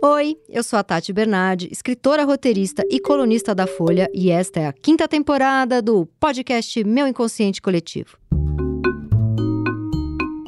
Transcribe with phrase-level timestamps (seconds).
[0.00, 4.66] Oi, eu sou a Tati Bernardi, escritora, roteirista e colunista da Folha, e esta é
[4.68, 8.16] a quinta temporada do podcast Meu Inconsciente Coletivo.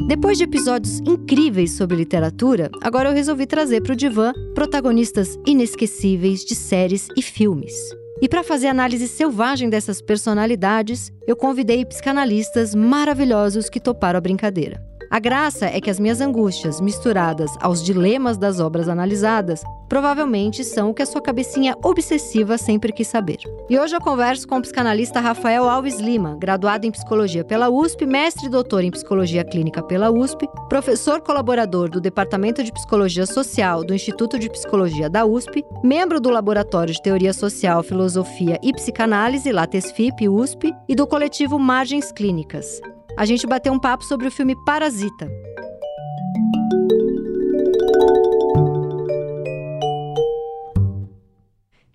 [0.07, 6.45] Depois de episódios incríveis sobre literatura, agora eu resolvi trazer para o divã protagonistas inesquecíveis
[6.45, 7.75] de séries e filmes.
[8.23, 14.90] E para fazer análise selvagem dessas personalidades, eu convidei psicanalistas maravilhosos que toparam a brincadeira.
[15.11, 20.91] A graça é que as minhas angústias, misturadas aos dilemas das obras analisadas, provavelmente são
[20.91, 23.39] o que a sua cabecinha obsessiva sempre quis saber.
[23.69, 28.07] E hoje eu converso com o psicanalista Rafael Alves Lima, graduado em psicologia pela USP,
[28.07, 33.83] mestre e doutor em psicologia clínica pela USP, professor colaborador do Departamento de Psicologia Social
[33.83, 39.51] do Instituto de Psicologia da USP, membro do Laboratório de Teoria Social, Filosofia e Psicanálise,
[39.51, 42.81] LATESFIP, USP, e do coletivo Margens Clínicas
[43.21, 45.31] a gente bateu um papo sobre o filme Parasita.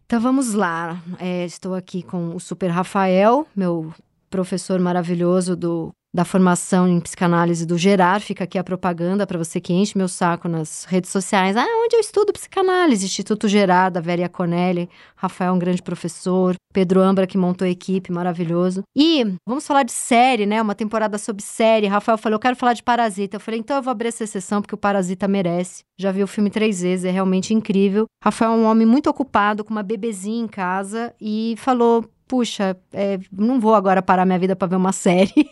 [0.05, 1.02] Então vamos lá.
[1.17, 3.91] É, estou aqui com o Super Rafael, meu
[4.30, 9.59] professor maravilhoso do da formação em psicanálise do Gerar, fica aqui a propaganda para você
[9.59, 11.58] que enche meu saco nas redes sociais.
[11.58, 13.05] Ah, onde eu estudo psicanálise?
[13.05, 14.89] Instituto Gerar, da Véria Conelli.
[15.13, 16.55] Rafael, um grande professor.
[16.73, 18.83] Pedro Ambra, que montou a equipe, maravilhoso.
[18.95, 20.61] E vamos falar de série, né?
[20.61, 21.88] Uma temporada sobre série.
[21.88, 23.36] Rafael falou, eu quero falar de Parasita.
[23.36, 25.83] Eu falei, então eu vou abrir essa sessão porque o Parasita merece.
[25.99, 28.05] Já vi o filme três vezes, é realmente incrível.
[28.23, 33.19] Rafael é um homem muito ocupado, com uma bebezinha em casa, e falou, puxa, é,
[33.31, 35.49] não vou agora parar minha vida para ver uma série.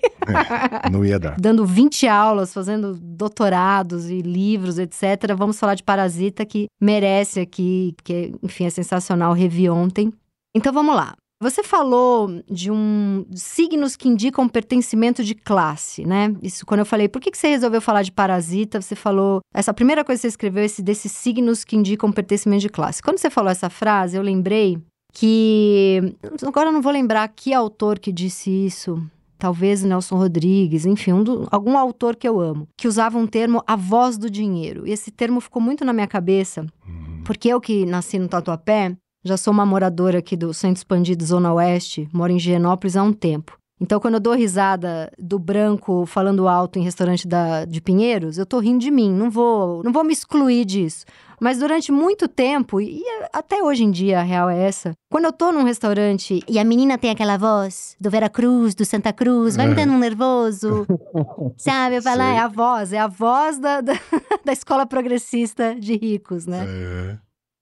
[0.86, 1.36] É, não ia dar.
[1.40, 5.36] Dando 20 aulas, fazendo doutorados e livros, etc.
[5.38, 10.12] Vamos falar de Parasita, que merece aqui, que, enfim, é sensacional, revi ontem.
[10.56, 11.14] Então vamos lá.
[11.44, 16.34] Você falou de um signos que indicam pertencimento de classe, né?
[16.42, 18.80] Isso quando eu falei, por que, que você resolveu falar de parasita?
[18.80, 22.70] Você falou, essa primeira coisa que você escreveu, esse desses signos que indicam pertencimento de
[22.70, 23.04] classe.
[23.04, 24.82] Quando você falou essa frase, eu lembrei
[25.14, 29.02] que agora não vou lembrar que autor que disse isso.
[29.38, 33.62] Talvez Nelson Rodrigues, enfim, um do, algum autor que eu amo, que usava um termo
[33.68, 34.88] a voz do dinheiro.
[34.88, 37.22] E esse termo ficou muito na minha cabeça, uhum.
[37.26, 41.54] porque eu que nasci no Tatuapé, já sou uma moradora aqui do Centro Expandido Zona
[41.54, 43.58] Oeste, moro em Higienópolis há um tempo.
[43.82, 48.46] Então, quando eu dou risada do branco falando alto em restaurante da, de Pinheiros, eu
[48.46, 51.06] tô rindo de mim, não vou, não vou me excluir disso.
[51.44, 55.34] Mas durante muito tempo, e até hoje em dia a real é essa, quando eu
[55.34, 59.58] tô num restaurante e a menina tem aquela voz do Vera Cruz, do Santa Cruz,
[59.58, 60.88] vai me dando um nervoso,
[61.58, 61.98] sabe?
[61.98, 63.92] Eu falo, ah, é a voz, é a voz da, da,
[64.46, 66.66] da escola progressista de ricos, né?
[66.66, 67.18] É.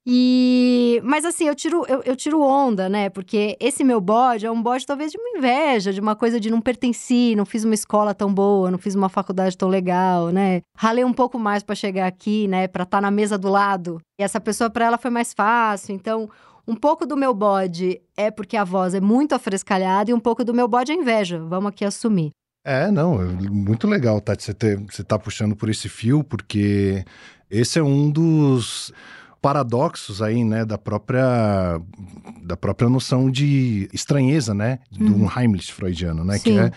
[0.06, 3.10] E, mas assim, eu tiro, eu, eu, tiro onda, né?
[3.10, 6.50] Porque esse meu bode é um bode talvez de uma inveja, de uma coisa de
[6.50, 10.62] não pertenci, não fiz uma escola tão boa, não fiz uma faculdade tão legal, né?
[10.76, 12.68] Ralei um pouco mais para chegar aqui, né?
[12.68, 14.02] Para estar tá na mesa do lado.
[14.20, 15.94] E essa pessoa para ela foi mais fácil.
[15.94, 16.28] Então,
[16.68, 20.44] um pouco do meu bode é porque a voz é muito afrescalhada e um pouco
[20.44, 21.38] do meu bode é inveja.
[21.38, 22.32] Vamos aqui assumir.
[22.66, 27.04] É, não, é muito legal, Tati, você, ter, você tá puxando por esse fio, porque
[27.50, 28.94] esse é um dos
[29.42, 31.82] paradoxos aí, né, da própria
[32.44, 35.30] da própria noção de estranheza, né, do uhum.
[35.36, 36.44] Heimlich freudiano, né, Sim.
[36.44, 36.72] que é,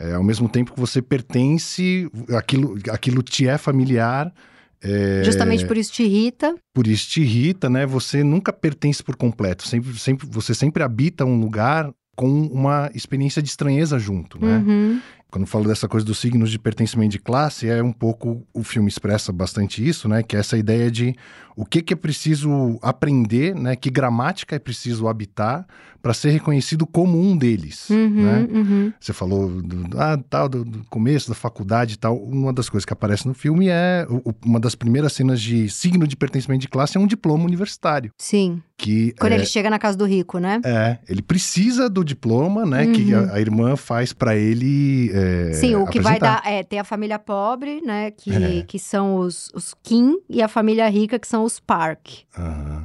[0.00, 4.32] é, ao mesmo tempo que você pertence, aquilo aquilo te é familiar,
[4.80, 5.22] é...
[5.24, 6.54] Justamente por isso te irrita.
[6.72, 7.84] Por isso te irrita, né?
[7.84, 9.66] Você nunca pertence por completo.
[9.66, 14.58] Sempre, sempre, você sempre habita um lugar com uma experiência de estranheza junto, né?
[14.58, 15.00] Uhum.
[15.30, 18.88] Quando falo dessa coisa dos signos de pertencimento de classe, é um pouco o filme
[18.88, 20.22] expressa bastante isso, né?
[20.22, 21.14] Que é essa ideia de
[21.58, 23.74] o que, que é preciso aprender, né?
[23.74, 25.66] Que gramática é preciso habitar
[26.00, 28.48] para ser reconhecido como um deles, uhum, né?
[28.48, 28.92] Uhum.
[29.00, 32.16] Você falou do, ah, tal, do, do, começo da faculdade e tal.
[32.16, 36.06] Uma das coisas que aparece no filme é o, uma das primeiras cenas de signo
[36.06, 38.12] de pertencimento de classe é um diploma universitário.
[38.16, 38.62] Sim.
[38.76, 40.60] Que Quando é, ele chega na casa do rico, né?
[40.64, 42.84] É, ele precisa do diploma, né?
[42.84, 42.92] Uhum.
[42.92, 45.10] Que a, a, irmã faz para ele.
[45.12, 48.12] É, Sim, o que vai dar é tem a família pobre, né?
[48.12, 48.62] Que, é.
[48.62, 52.08] que são os, os Kim e a família rica, que são os Park.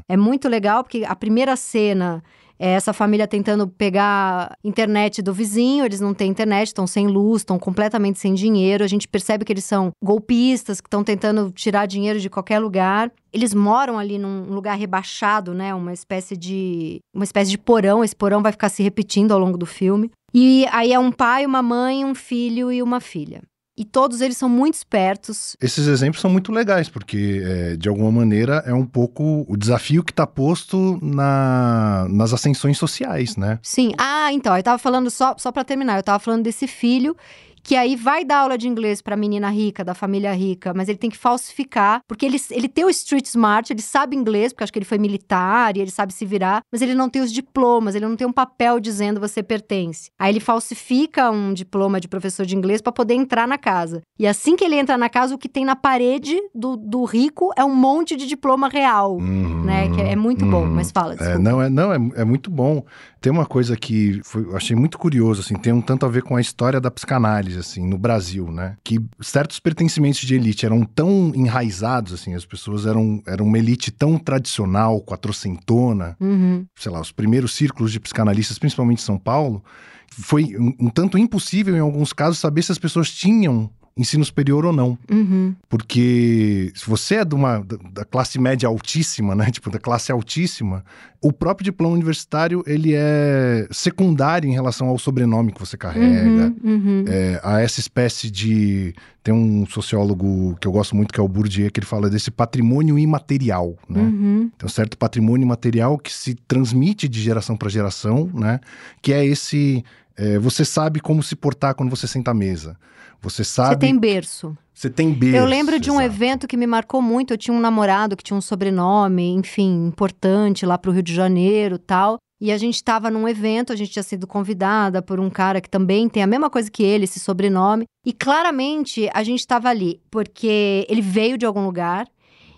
[0.07, 2.23] É muito legal porque a primeira cena
[2.59, 7.41] é essa família tentando pegar internet do vizinho, eles não têm internet, estão sem luz,
[7.41, 8.83] estão completamente sem dinheiro.
[8.83, 13.11] A gente percebe que eles são golpistas, que estão tentando tirar dinheiro de qualquer lugar.
[13.33, 15.73] Eles moram ali num lugar rebaixado, né?
[15.73, 18.03] Uma espécie de uma espécie de porão.
[18.03, 20.09] Esse porão vai ficar se repetindo ao longo do filme.
[20.33, 23.41] E aí é um pai, uma mãe, um filho e uma filha.
[23.75, 25.57] E todos eles são muito espertos.
[25.59, 30.03] Esses exemplos são muito legais, porque, é, de alguma maneira, é um pouco o desafio
[30.03, 33.57] que está posto na, nas ascensões sociais, né?
[33.63, 33.91] Sim.
[33.97, 37.17] Ah, então, eu estava falando, só, só para terminar, eu estava falando desse filho
[37.63, 40.89] que aí vai dar aula de inglês para a menina rica, da família rica, mas
[40.89, 44.63] ele tem que falsificar, porque ele, ele tem o street smart, ele sabe inglês, porque
[44.63, 47.31] acho que ele foi militar e ele sabe se virar, mas ele não tem os
[47.31, 50.09] diplomas, ele não tem um papel dizendo você pertence.
[50.19, 54.01] Aí ele falsifica um diploma de professor de inglês para poder entrar na casa.
[54.19, 57.51] E assim que ele entra na casa, o que tem na parede do, do rico
[57.55, 59.89] é um monte de diploma real, uhum, né?
[59.89, 60.51] Que é, é muito uhum.
[60.51, 62.83] bom, mas fala, É, não, é, não é, é muito bom.
[63.21, 66.23] Tem uma coisa que foi, eu achei muito curioso, assim, tem um tanto a ver
[66.23, 68.77] com a história da psicanálise, assim, no Brasil, né?
[68.83, 73.91] Que certos pertencimentos de elite eram tão enraizados, assim, as pessoas eram, eram uma elite
[73.91, 76.65] tão tradicional, quatrocentona, uhum.
[76.75, 79.63] sei lá, os primeiros círculos de psicanalistas, principalmente em São Paulo,
[80.11, 84.65] foi um, um tanto impossível, em alguns casos, saber se as pessoas tinham ensino superior
[84.65, 84.97] ou não.
[85.09, 85.55] Uhum.
[85.69, 89.51] Porque se você é de uma, da classe média altíssima, né?
[89.51, 90.83] Tipo, da classe altíssima,
[91.21, 96.71] o próprio diploma universitário, ele é secundário em relação ao sobrenome que você carrega, uhum,
[96.71, 97.05] uhum.
[97.07, 98.93] É, a essa espécie de...
[99.23, 102.29] Tem um sociólogo que eu gosto muito, que é o Bourdieu, que ele fala desse
[102.29, 104.01] patrimônio imaterial, né?
[104.01, 104.51] Uhum.
[104.57, 108.59] Tem um certo patrimônio imaterial que se transmite de geração para geração, né?
[109.01, 109.85] Que é esse...
[110.15, 112.77] É, você sabe como se portar quando você senta à mesa.
[113.21, 113.75] Você sabe.
[113.75, 114.57] Você tem berço.
[114.73, 115.37] Você tem berço.
[115.37, 116.15] Eu lembro de um exato.
[116.15, 117.33] evento que me marcou muito.
[117.33, 121.13] Eu tinha um namorado que tinha um sobrenome, enfim, importante lá para o Rio de
[121.13, 122.17] Janeiro tal.
[122.41, 125.69] E a gente estava num evento, a gente tinha sido convidada por um cara que
[125.69, 127.85] também tem a mesma coisa que ele, esse sobrenome.
[128.05, 132.05] E claramente a gente estava ali porque ele veio de algum lugar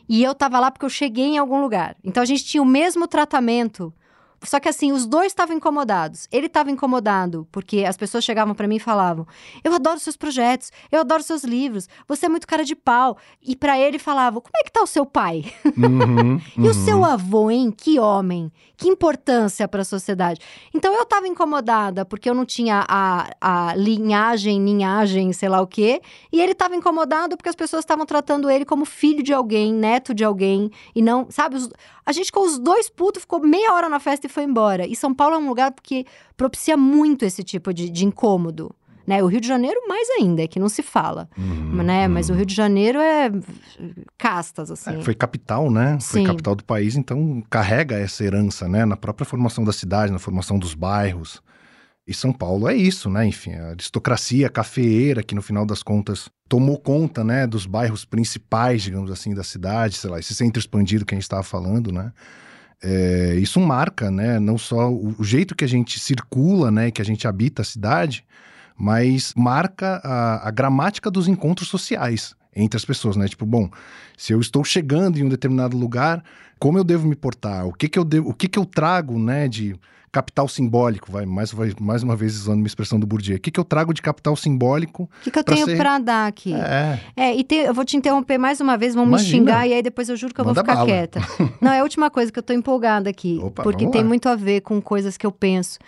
[0.10, 1.96] e eu estava lá porque eu cheguei em algum lugar.
[2.04, 3.94] Então a gente tinha o mesmo tratamento
[4.46, 6.28] só que assim, os dois estavam incomodados.
[6.32, 9.28] Ele estava incomodado porque as pessoas chegavam para mim e falavam:
[9.64, 13.18] "Eu adoro seus projetos, eu adoro seus livros, você é muito cara de pau".
[13.42, 15.54] E para ele falavam: "Como é que tá o seu pai?".
[15.78, 16.70] Uhum, e uhum.
[16.70, 17.74] o seu avô, hein?
[17.76, 20.40] Que homem, que importância para a sociedade.
[20.74, 25.68] Então eu estava incomodada porque eu não tinha a, a linhagem, linhagem, sei lá o
[25.68, 26.02] quê,
[26.32, 30.14] e ele estava incomodado porque as pessoas estavam tratando ele como filho de alguém, neto
[30.14, 31.70] de alguém, e não, sabe, os,
[32.06, 34.86] a gente com os dois putos, ficou meia hora na festa e foi embora.
[34.86, 36.06] E São Paulo é um lugar que
[36.38, 38.74] propicia muito esse tipo de, de incômodo.
[39.08, 39.24] Né?
[39.24, 41.30] O Rio de Janeiro, mais ainda, é que não se fala.
[41.38, 42.08] Uhum, né?
[42.08, 42.14] Uhum.
[42.14, 43.32] Mas o Rio de Janeiro é
[44.18, 44.98] castas, assim.
[44.98, 45.98] É, foi capital, né?
[46.00, 46.12] Sim.
[46.12, 48.84] Foi capital do país, então carrega essa herança, né?
[48.84, 51.42] Na própria formação da cidade, na formação dos bairros.
[52.08, 53.26] E São Paulo é isso, né?
[53.26, 58.84] Enfim, a aristocracia cafeeira que no final das contas tomou conta, né, dos bairros principais,
[58.84, 62.12] digamos assim, da cidade, sei lá, esse centro expandido que a gente estava falando, né?
[62.84, 67.02] É, isso marca, né, não só o, o, jeito que a gente circula, né, que
[67.02, 68.24] a gente habita a cidade,
[68.78, 73.28] mas marca a, a gramática dos encontros sociais entre as pessoas, né?
[73.28, 73.70] Tipo, bom,
[74.18, 76.24] se eu estou chegando em um determinado lugar,
[76.60, 77.66] como eu devo me portar?
[77.66, 79.76] O que que eu devo, o que que eu trago, né, de
[80.16, 83.36] capital simbólico, vai mais, vai, mais uma vez usando uma expressão do Bourdieu.
[83.36, 85.04] O que, que eu trago de capital simbólico?
[85.04, 85.76] O que, que eu tenho ser...
[85.76, 86.54] para dar aqui?
[86.54, 89.30] É, é e tem, eu vou te interromper mais uma vez, vão Imagina.
[89.30, 90.88] me xingar e aí depois eu juro que eu Manda vou ficar bala.
[90.88, 91.20] quieta.
[91.60, 94.38] Não, é a última coisa que eu tô empolgada aqui, Opa, porque tem muito a
[94.38, 95.80] ver com coisas que eu penso.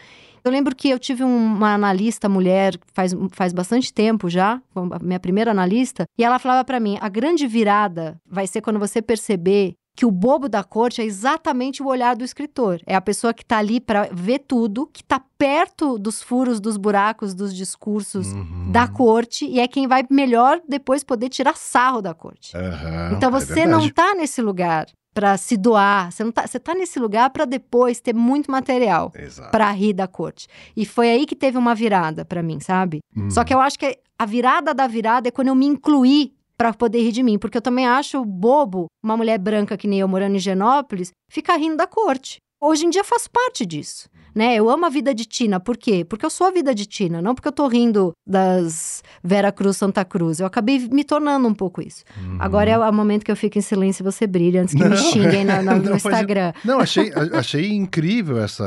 [0.44, 4.62] Eu lembro que eu tive uma analista mulher faz, faz bastante tempo já,
[5.02, 9.02] minha primeira analista, e ela falava para mim: a grande virada vai ser quando você
[9.02, 12.80] perceber que o bobo da corte é exatamente o olhar do escritor.
[12.86, 16.78] É a pessoa que está ali para ver tudo, que está perto dos furos, dos
[16.78, 18.72] buracos, dos discursos uhum.
[18.72, 22.56] da corte e é quem vai melhor depois poder tirar sarro da corte.
[22.56, 24.86] Uhum, então é você é não está nesse lugar
[25.16, 29.12] para se doar, você não tá, você tá nesse lugar para depois ter muito material
[29.50, 30.48] para rir da corte.
[30.76, 33.00] E foi aí que teve uma virada para mim, sabe?
[33.16, 33.32] Uhum.
[33.32, 36.74] Só que eu acho que a virada da virada é quando eu me incluí para
[36.74, 40.08] poder rir de mim, porque eu também acho bobo uma mulher branca que nem eu
[40.08, 42.38] morando em Genópolis ficar rindo da corte.
[42.60, 44.56] Hoje em dia faço parte disso né?
[44.56, 45.60] Eu amo a vida de Tina.
[45.60, 46.06] Por quê?
[46.06, 49.78] Porque eu sou a vida de Tina, não porque eu tô rindo das Vera Cruz,
[49.78, 50.40] Santa Cruz.
[50.40, 52.04] Eu acabei me tornando um pouco isso.
[52.16, 52.38] Uhum.
[52.40, 54.92] Agora é o momento que eu fico em silêncio e você brilha antes que não,
[54.92, 55.44] me xinguem
[55.84, 56.54] no Instagram.
[56.64, 58.64] Não, achei, achei incrível essa,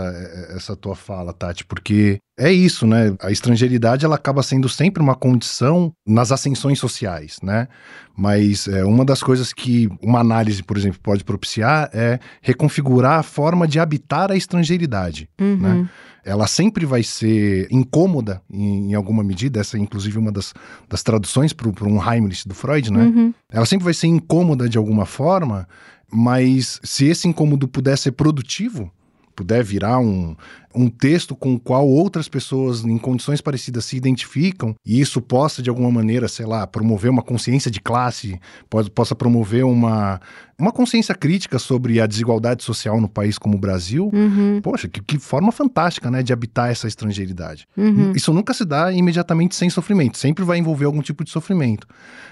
[0.56, 3.14] essa tua fala, Tati, porque é isso, né?
[3.20, 7.68] A estrangeiridade ela acaba sendo sempre uma condição nas ascensões sociais, né?
[8.16, 13.23] Mas é, uma das coisas que uma análise, por exemplo, pode propiciar é reconfigurar a
[13.23, 15.56] forma de habitar a estrangeiridade, uhum.
[15.59, 15.88] né?
[16.25, 20.54] Ela sempre vai ser incômoda em, em, alguma medida, essa é inclusive uma das,
[20.88, 23.04] das traduções para um Heimlich do Freud, né?
[23.04, 23.35] Uhum.
[23.50, 25.68] Ela sempre vai ser incômoda de alguma forma,
[26.11, 28.90] mas se esse incômodo puder ser produtivo,
[29.34, 30.37] puder virar um,
[30.75, 35.62] um texto com o qual outras pessoas em condições parecidas se identificam e isso possa,
[35.62, 40.20] de alguma maneira, sei lá, promover uma consciência de classe, pode, possa promover uma,
[40.58, 44.60] uma consciência crítica sobre a desigualdade social no país como o Brasil, uhum.
[44.62, 47.66] poxa, que, que, forma fantástica, né, de habitar essa estrangeiridade.
[47.76, 48.12] Uhum.
[48.14, 51.87] Isso nunca se dá imediatamente sem sofrimento, sempre vai envolver algum tipo de sofrimento.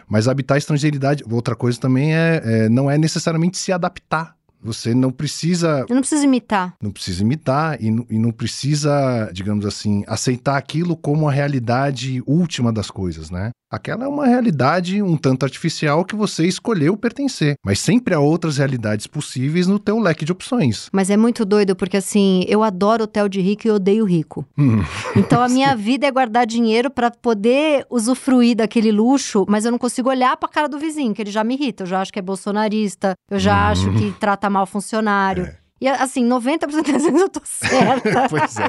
[0.07, 4.95] Mas habitar a estrangeiridade, outra coisa também é, é não é necessariamente se adaptar você
[4.95, 5.87] não precisa.
[5.88, 6.75] Não precisa imitar.
[6.83, 12.73] Não precisa imitar e, e não precisa, digamos assim, aceitar aquilo como a realidade última
[12.73, 13.50] das coisas, né?
[13.71, 17.55] Aquela é uma realidade um tanto artificial que você escolheu pertencer.
[17.62, 20.88] Mas sempre há outras realidades possíveis no teu leque de opções.
[20.91, 24.47] Mas é muito doido, porque assim, eu adoro hotel de rico e odeio rico.
[24.57, 24.83] Hum.
[25.15, 29.79] Então a minha vida é guardar dinheiro para poder usufruir daquele luxo, mas eu não
[29.79, 31.83] consigo olhar pra cara do vizinho, que ele já me irrita.
[31.83, 33.71] Eu já acho que é bolsonarista, eu já hum.
[33.71, 35.45] acho que trata mal funcionário.
[35.45, 35.57] É.
[35.81, 38.26] E assim, 90% das vezes eu tô certa.
[38.28, 38.67] pois é.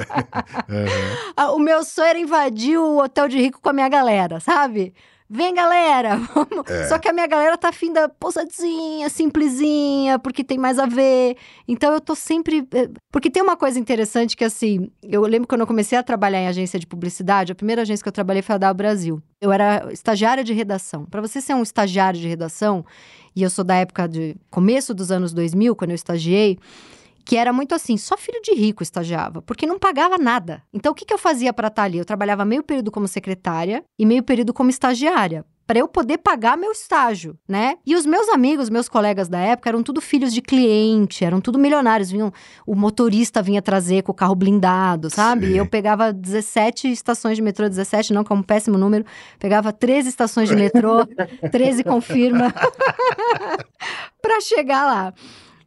[1.48, 1.56] Uhum.
[1.56, 4.94] O meu sonho era invadir o hotel de rico com a minha galera, sabe?
[5.32, 6.18] Vem, galera!
[6.66, 6.86] É.
[6.88, 11.36] Só que a minha galera tá afim da pousadinha, simplesinha, porque tem mais a ver.
[11.66, 12.66] Então eu tô sempre.
[12.72, 16.40] Eh, porque tem uma coisa interessante que, assim, eu lembro quando eu comecei a trabalhar
[16.40, 19.22] em agência de publicidade, a primeira agência que eu trabalhei foi a da Brasil.
[19.40, 21.04] Eu era estagiária de redação.
[21.06, 22.84] Para você ser um estagiário de redação,
[23.34, 26.58] e eu sou da época de começo dos anos 2000, quando eu estagiei
[27.24, 30.62] que era muito assim, só filho de rico estagiava, porque não pagava nada.
[30.72, 31.98] Então o que, que eu fazia para estar tá ali?
[31.98, 35.44] Eu trabalhava meio período como secretária e meio período como estagiária.
[35.70, 37.76] Para eu poder pagar meu estágio, né?
[37.86, 41.60] E os meus amigos, meus colegas da época, eram tudo filhos de cliente, eram tudo
[41.60, 42.10] milionários.
[42.10, 42.32] Vinham,
[42.66, 45.46] o motorista vinha trazer com o carro blindado, sabe?
[45.46, 45.58] Sim.
[45.58, 49.04] Eu pegava 17 estações de metrô, 17 não, que é um péssimo número.
[49.38, 51.06] Pegava 13 estações de metrô,
[51.52, 52.52] 13 confirma,
[54.20, 55.14] para chegar lá.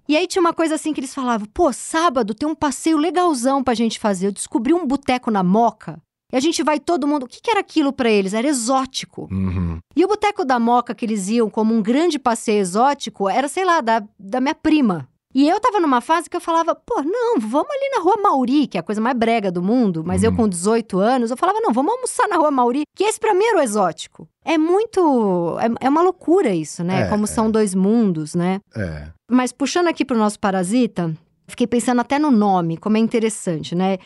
[0.08, 3.64] E aí tinha uma coisa assim que eles falavam: pô, sábado tem um passeio legalzão
[3.64, 4.28] pra gente fazer.
[4.28, 6.02] Eu descobri um boteco na Moca.
[6.32, 7.24] E a gente vai todo mundo.
[7.24, 8.34] O que, que era aquilo para eles?
[8.34, 9.28] Era exótico.
[9.32, 9.78] Uhum.
[9.96, 13.64] E o boteco da Moca que eles iam como um grande passeio exótico era, sei
[13.64, 15.08] lá, da, da minha prima.
[15.34, 18.68] E eu tava numa fase que eu falava, pô, não, vamos ali na Rua Mauri,
[18.68, 20.30] que é a coisa mais brega do mundo, mas uhum.
[20.30, 23.34] eu com 18 anos, eu falava, não, vamos almoçar na Rua Mauri, que esse pra
[23.34, 24.28] mim era o exótico.
[24.46, 25.58] É muito.
[25.60, 27.04] É, é uma loucura isso, né?
[27.04, 27.28] É, Como é.
[27.28, 28.60] são dois mundos, né?
[28.76, 29.08] É.
[29.30, 31.16] Mas puxando aqui pro nosso parasita,
[31.48, 33.98] fiquei pensando até no nome, como é interessante, né?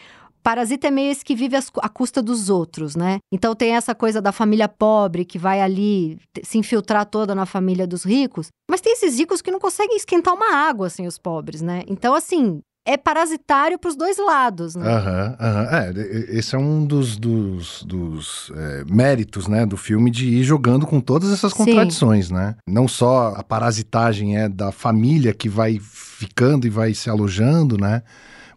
[0.48, 3.18] Parasita é meio esse que vive à custa dos outros, né?
[3.30, 7.86] Então tem essa coisa da família pobre que vai ali se infiltrar toda na família
[7.86, 11.18] dos ricos, mas tem esses ricos que não conseguem esquentar uma água sem assim, os
[11.18, 11.84] pobres, né?
[11.86, 14.90] Então, assim, é parasitário para os dois lados, né?
[14.90, 15.68] Aham, aham.
[15.70, 20.88] É, esse é um dos, dos, dos é, méritos, né, do filme de ir jogando
[20.88, 22.36] com todas essas contradições, Sim.
[22.36, 22.56] né?
[22.66, 28.02] Não só a parasitagem é da família que vai ficando e vai se alojando, né?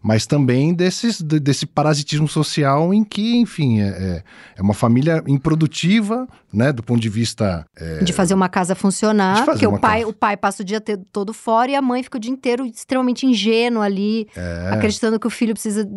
[0.01, 4.23] Mas também desses, desse parasitismo social em que, enfim, é, é,
[4.57, 7.65] é uma família improdutiva, né, do ponto de vista...
[7.77, 10.09] É, de fazer uma casa funcionar, porque o pai, casa.
[10.09, 10.81] o pai passa o dia
[11.11, 14.69] todo fora e a mãe fica o dia inteiro extremamente ingênua ali, é.
[14.71, 15.87] acreditando que o filho precisa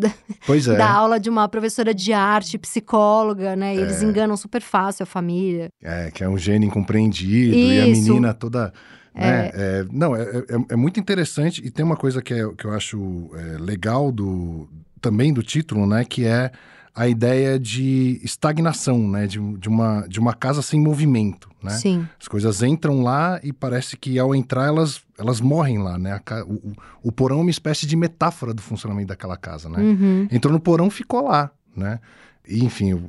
[0.46, 0.76] pois é.
[0.76, 4.04] dar aula de uma professora de arte, psicóloga, né, e eles é.
[4.04, 5.70] enganam super fácil a família.
[5.82, 7.72] É, que é um gênio incompreendido Isso.
[7.72, 8.72] e a menina toda.
[9.14, 9.50] Né?
[9.54, 12.72] É, não, é, é, é, muito interessante e tem uma coisa que, é, que eu
[12.72, 14.68] acho é, legal do,
[15.00, 16.04] também do título, né?
[16.04, 16.50] Que é
[16.94, 19.26] a ideia de estagnação, né?
[19.26, 21.70] De, de, uma, de uma casa sem movimento, né?
[21.72, 22.08] Sim.
[22.20, 26.20] As coisas entram lá e parece que ao entrar elas, elas morrem lá, né?
[26.26, 29.78] A, o, o, porão é uma espécie de metáfora do funcionamento daquela casa, né?
[29.78, 30.28] Uhum.
[30.30, 32.00] Entrou no porão, ficou lá, né?
[32.48, 33.00] Enfim,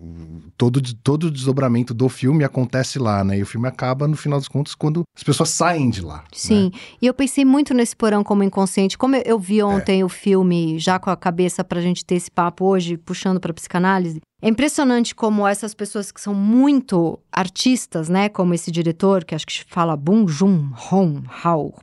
[0.57, 3.37] todo, todo o desdobramento do filme acontece lá, né?
[3.37, 6.23] E o filme acaba, no final dos contos, quando as pessoas saem de lá.
[6.31, 6.79] Sim, né?
[7.01, 8.97] e eu pensei muito nesse porão como inconsciente.
[8.97, 10.05] Como eu, vi ontem é.
[10.05, 14.21] o filme, já com a cabeça pra gente ter esse papo hoje, puxando pra psicanálise,
[14.41, 18.29] é impressionante como essas pessoas que são muito artistas, né?
[18.29, 21.23] Como esse diretor, que acho que fala Bong Joon-ho,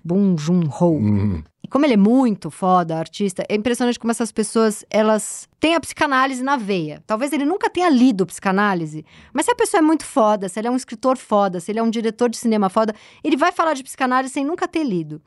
[0.04, 0.96] Bong Joon-ho.
[0.96, 1.42] Uhum
[1.72, 6.42] como ele é muito foda, artista, é impressionante como essas pessoas, elas têm a psicanálise
[6.42, 7.02] na veia.
[7.06, 10.68] Talvez ele nunca tenha lido psicanálise, mas se a pessoa é muito foda, se ele
[10.68, 13.72] é um escritor foda, se ele é um diretor de cinema foda, ele vai falar
[13.72, 15.22] de psicanálise sem nunca ter lido.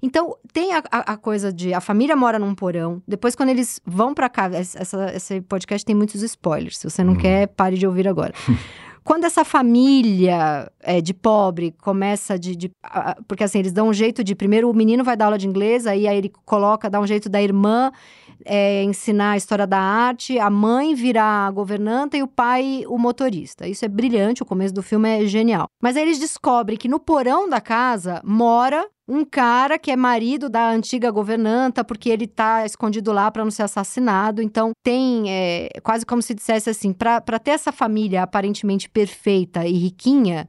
[0.00, 3.78] Então, tem a, a, a coisa de a família mora num porão, depois quando eles
[3.84, 7.18] vão para cá, essa, esse podcast tem muitos spoilers, se você não hum.
[7.18, 8.32] quer, pare de ouvir agora.
[9.04, 12.70] Quando essa família é, de pobre começa de, de,
[13.26, 14.34] Porque assim, eles dão um jeito de.
[14.34, 17.28] Primeiro o menino vai dar aula de inglês, aí, aí ele coloca, dá um jeito
[17.28, 17.90] da irmã
[18.44, 22.98] é, ensinar a história da arte, a mãe virar a governanta e o pai o
[22.98, 23.66] motorista.
[23.66, 25.66] Isso é brilhante, o começo do filme é genial.
[25.80, 30.48] Mas aí eles descobrem que no porão da casa mora um cara que é marido
[30.48, 34.40] da antiga governanta, porque ele tá escondido lá para não ser assassinado.
[34.40, 39.72] Então, tem é, quase como se dissesse assim: para ter essa família aparentemente perfeita e
[39.72, 40.48] riquinha.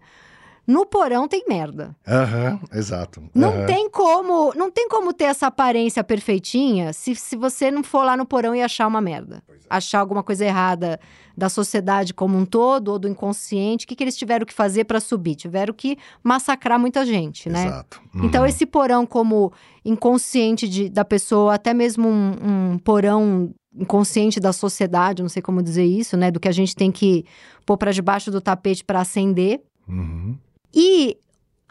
[0.71, 1.93] No porão tem merda.
[2.07, 3.19] Aham, uhum, exato.
[3.19, 3.29] Uhum.
[3.35, 8.05] Não tem como, não tem como ter essa aparência perfeitinha se, se você não for
[8.05, 9.43] lá no porão e achar uma merda.
[9.49, 9.53] É.
[9.69, 10.97] Achar alguma coisa errada
[11.35, 13.83] da sociedade como um todo ou do inconsciente.
[13.83, 15.35] O que, que eles tiveram que fazer para subir?
[15.35, 17.65] Tiveram que massacrar muita gente, né?
[17.65, 18.01] Exato.
[18.15, 18.25] Uhum.
[18.25, 19.51] Então, esse porão como
[19.83, 25.61] inconsciente de, da pessoa, até mesmo um, um porão inconsciente da sociedade, não sei como
[25.61, 26.31] dizer isso, né?
[26.31, 27.25] Do que a gente tem que
[27.65, 29.61] pôr para debaixo do tapete para acender.
[29.87, 30.37] Uhum.
[30.73, 31.17] E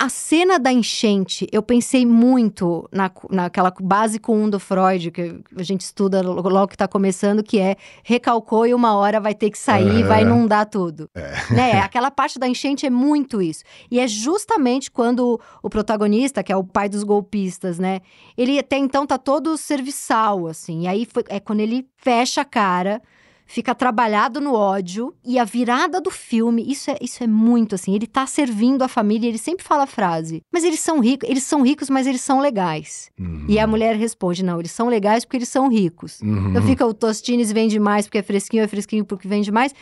[0.00, 5.62] a cena da enchente, eu pensei muito na, naquela básico 1 do Freud, que a
[5.62, 9.58] gente estuda logo que está começando, que é recalcou e uma hora vai ter que
[9.58, 11.06] sair, vai inundar tudo.
[11.14, 11.30] É.
[11.50, 11.80] Né?
[11.80, 13.62] Aquela parte da enchente é muito isso.
[13.90, 18.00] E é justamente quando o protagonista, que é o pai dos golpistas, né?
[18.38, 20.82] Ele até então tá todo serviçal, assim.
[20.82, 23.02] E aí foi, é quando ele fecha a cara
[23.50, 27.92] fica trabalhado no ódio e a virada do filme, isso é, isso é muito assim,
[27.92, 31.42] ele tá servindo a família, ele sempre fala a frase, mas eles são ricos, eles
[31.42, 33.10] são ricos, mas eles são legais.
[33.18, 33.46] Uhum.
[33.48, 36.20] E a mulher responde, não, eles são legais porque eles são ricos.
[36.20, 36.50] Uhum.
[36.50, 39.74] Então fica o Tostines vende mais porque é fresquinho, é fresquinho porque vende mais.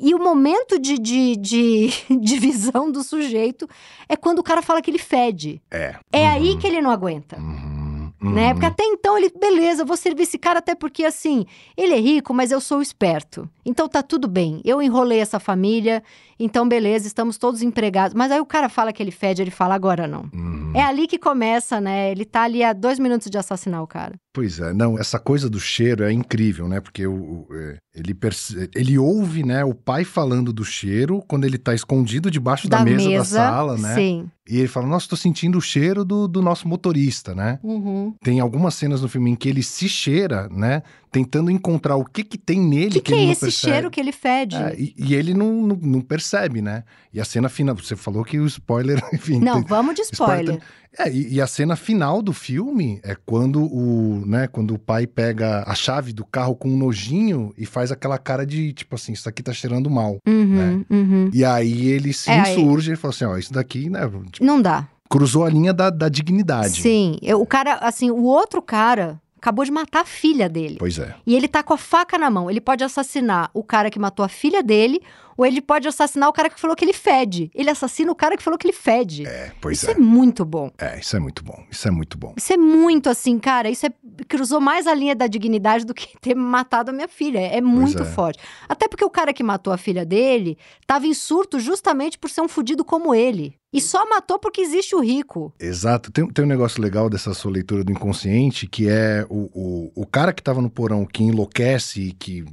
[0.00, 3.68] E o momento de, de, de divisão do sujeito
[4.08, 5.62] é quando o cara fala que ele fede.
[5.70, 5.94] É.
[6.12, 6.32] É uhum.
[6.32, 7.38] aí que ele não aguenta.
[7.38, 7.81] Uhum.
[8.22, 8.48] Né?
[8.48, 8.52] Uhum.
[8.52, 11.44] Porque até então ele, beleza, vou servir esse cara até porque assim,
[11.76, 13.48] ele é rico, mas eu sou esperto.
[13.64, 14.60] Então tá tudo bem.
[14.64, 16.02] Eu enrolei essa família,
[16.38, 18.14] então beleza, estamos todos empregados.
[18.14, 20.28] Mas aí o cara fala que ele fede, ele fala agora não.
[20.32, 20.72] Uhum.
[20.74, 22.10] É ali que começa, né?
[22.10, 24.14] Ele tá ali a dois minutos de assassinar o cara.
[24.32, 26.80] Pois é, não, essa coisa do cheiro é incrível, né?
[26.80, 28.70] Porque é, ele, perce...
[28.74, 32.84] ele ouve, né, o pai falando do cheiro quando ele tá escondido debaixo da, da
[32.84, 33.94] mesa, mesa, da sala, né?
[33.94, 34.30] Sim.
[34.48, 37.60] E ele fala, nossa, tô sentindo o cheiro do, do nosso motorista, né?
[37.62, 38.14] Uhum.
[38.22, 40.82] Tem algumas cenas no filme em que ele se cheira, né?
[41.12, 43.72] Tentando encontrar o que que tem nele que, que, que ele é não esse percebe.
[43.72, 44.56] cheiro que ele fede?
[44.56, 46.82] É, e, e, ele não, não, não, percebe, né?
[47.12, 49.38] E a cena final, você falou que o spoiler, enfim...
[49.38, 50.54] Não, tem, vamos de spoiler.
[50.54, 50.62] spoiler
[50.98, 55.06] é, e, e, a cena final do filme é quando o, né, quando o pai
[55.06, 59.12] pega a chave do carro com um nojinho e faz aquela cara de, tipo assim,
[59.12, 60.84] isso aqui tá cheirando mal, uhum, né?
[60.90, 61.30] Uhum.
[61.32, 62.94] E aí ele se é, insurge aí...
[62.94, 64.00] e fala assim, ó, isso daqui, né?
[64.30, 64.86] Tipo, não dá.
[65.08, 66.82] Cruzou a linha da, da dignidade.
[66.82, 70.76] Sim, eu, o cara, assim, o outro cara acabou de matar a filha dele.
[70.78, 71.14] Pois é.
[71.26, 72.48] E ele tá com a faca na mão.
[72.48, 75.02] Ele pode assassinar o cara que matou a filha dele
[75.42, 77.50] ou ele pode assassinar o cara que falou que ele fede.
[77.52, 79.26] Ele assassina o cara que falou que ele fede.
[79.26, 79.92] É, pois isso é.
[79.92, 80.70] Isso é muito bom.
[80.78, 81.64] É, isso é muito bom.
[81.70, 82.32] Isso é muito bom.
[82.36, 83.68] Isso é muito assim, cara.
[83.68, 83.92] Isso é,
[84.28, 87.40] cruzou mais a linha da dignidade do que ter matado a minha filha.
[87.40, 88.06] É muito é.
[88.06, 88.38] forte.
[88.68, 92.40] Até porque o cara que matou a filha dele tava em surto justamente por ser
[92.40, 93.56] um fudido como ele.
[93.72, 95.52] E só matou porque existe o rico.
[95.58, 96.12] Exato.
[96.12, 100.06] Tem, tem um negócio legal dessa sua leitura do inconsciente, que é o, o, o
[100.06, 102.44] cara que tava no porão, que enlouquece, que e que,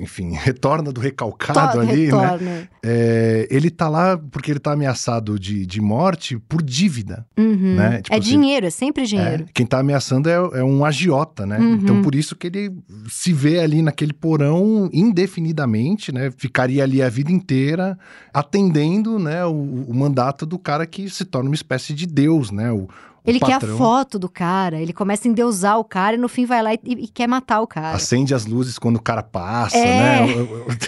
[0.00, 2.20] enfim, retorna do recalcado ali, né?
[2.20, 2.38] retorna.
[2.38, 2.68] né?
[2.82, 7.76] É, ele tá lá porque ele tá ameaçado de, de morte por dívida, uhum.
[7.76, 8.02] né?
[8.02, 9.44] Tipo, é assim, dinheiro, é sempre dinheiro.
[9.44, 11.58] É, quem tá ameaçando é, é um agiota, né?
[11.58, 11.74] Uhum.
[11.74, 12.72] Então, por isso que ele
[13.08, 16.30] se vê ali naquele porão indefinidamente, né?
[16.36, 17.98] Ficaria ali a vida inteira
[18.32, 22.70] atendendo, né, o, o mandato do cara que se torna uma espécie de deus, né?
[22.72, 22.88] O,
[23.24, 26.46] ele quer a foto do cara, ele começa a endeusar o cara e no fim
[26.46, 27.96] vai lá e, e quer matar o cara.
[27.96, 30.26] Acende as luzes quando o cara passa, é.
[30.26, 30.26] né?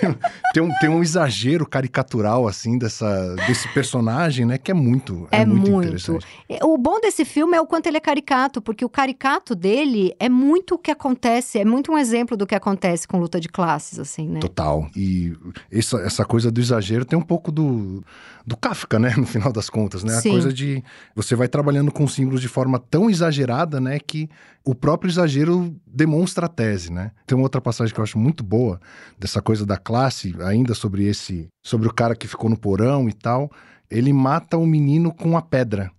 [0.01, 0.19] Tem,
[0.55, 4.59] tem, um, tem um exagero caricatural, assim, dessa, desse personagem, né?
[4.59, 6.27] Que é muito, é, é muito, muito interessante.
[6.49, 10.15] É, o bom desse filme é o quanto ele é caricato, porque o caricato dele
[10.19, 13.49] é muito o que acontece, é muito um exemplo do que acontece com luta de
[13.49, 14.41] classes, assim, né?
[14.41, 14.89] Total.
[14.97, 15.37] E
[15.71, 18.03] essa, essa coisa do exagero tem um pouco do,
[18.47, 19.15] do Kafka, né?
[19.23, 20.21] No final das contas, né?
[20.21, 20.31] Sim.
[20.31, 20.83] A coisa de
[21.15, 24.29] você vai trabalhando com símbolos de forma tão exagerada, né, que
[24.65, 27.13] o próprio exagero demonstra a tese, né?
[27.27, 28.81] Tem uma outra passagem que eu acho muito boa
[29.19, 33.13] dessa coisa da classe, ainda sobre esse, sobre o cara que ficou no porão e
[33.13, 33.51] tal.
[33.91, 35.91] Ele mata o menino com a pedra.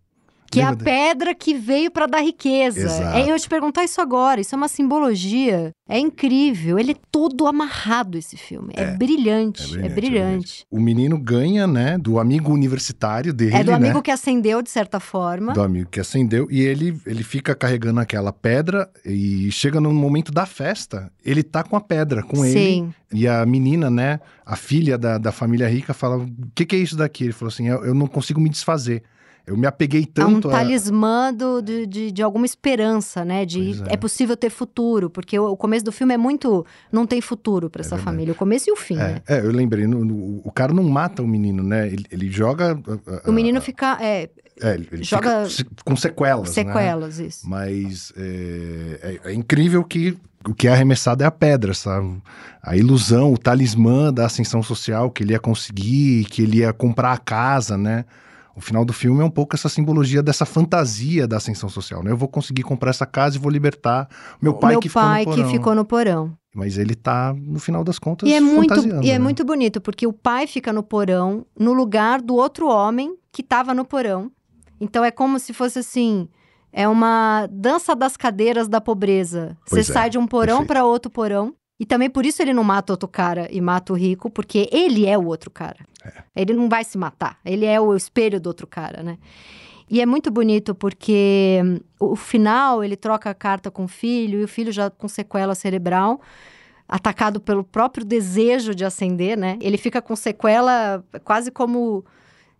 [0.53, 2.81] Que é a pedra que veio para dar riqueza.
[2.81, 3.17] Exato.
[3.17, 4.41] É eu te perguntar isso agora.
[4.41, 5.71] Isso é uma simbologia.
[5.87, 6.79] É incrível.
[6.79, 8.73] Ele é todo amarrado, esse filme.
[8.75, 10.65] É, é, brilhante, é, brilhante, é, brilhante, é brilhante.
[10.71, 13.55] O menino ganha, né, do amigo universitário dele.
[13.55, 14.01] É do amigo né?
[14.01, 15.53] que acendeu, de certa forma.
[15.53, 16.47] Do amigo que acendeu.
[16.49, 21.11] E ele, ele fica carregando aquela pedra e chega no momento da festa.
[21.23, 22.93] Ele tá com a pedra com Sim.
[23.11, 23.21] ele.
[23.21, 26.79] E a menina, né, a filha da, da família rica, fala: O que, que é
[26.79, 27.25] isso daqui?
[27.25, 29.03] Ele falou assim: eu, eu não consigo me desfazer.
[29.45, 30.51] Eu me apeguei tanto a...
[30.51, 33.45] um talismã do, de, de, alguma esperança, né?
[33.45, 33.93] De é.
[33.93, 33.97] é.
[33.97, 36.65] possível ter futuro, porque o, o, começo do filme é muito...
[36.91, 38.15] Não tem futuro para é essa verdade.
[38.15, 39.21] família, o começo e o fim, é, né?
[39.27, 41.87] É, eu lembrei, no, no, o cara não mata o menino, né?
[41.87, 42.79] Ele, ele joga...
[43.25, 43.97] o menino fica...
[44.01, 44.29] É,
[44.61, 45.45] É, ele joga
[45.83, 46.47] com sequelas.
[46.47, 46.63] Né?
[46.63, 47.25] Sequelas, né?
[47.25, 47.49] isso.
[47.49, 52.21] Mas é, é, é, incrível que o que é arremessado é a pedra, sabe?
[52.61, 57.13] A ilusão, o talismã da ascensão social que ele ia conseguir, que ele ia comprar
[57.13, 58.05] a casa, né?
[58.55, 62.11] O final do filme é um pouco essa simbologia dessa fantasia da ascensão social, né?
[62.11, 64.07] Eu vou conseguir comprar essa casa e vou libertar
[64.41, 65.51] meu pai meu que pai ficou no porão.
[65.51, 66.37] que ficou no porão.
[66.55, 69.07] Mas ele tá, no final das contas, e é muito E né?
[69.09, 73.41] é muito bonito, porque o pai fica no porão, no lugar do outro homem que
[73.41, 74.31] estava no porão.
[74.79, 76.27] Então é como se fosse assim...
[76.75, 79.55] É uma dança das cadeiras da pobreza.
[79.69, 81.53] Pois Você é, sai de um porão para outro porão.
[81.83, 85.05] E também por isso ele não mata outro cara e mata o rico, porque ele
[85.05, 85.85] é o outro cara.
[86.05, 86.23] É.
[86.33, 87.37] Ele não vai se matar.
[87.43, 89.17] Ele é o espelho do outro cara, né?
[89.89, 94.39] E é muito bonito porque hum, o final ele troca a carta com o filho
[94.39, 96.21] e o filho já com sequela cerebral,
[96.87, 99.57] atacado pelo próprio desejo de ascender, né?
[99.59, 102.05] Ele fica com sequela quase como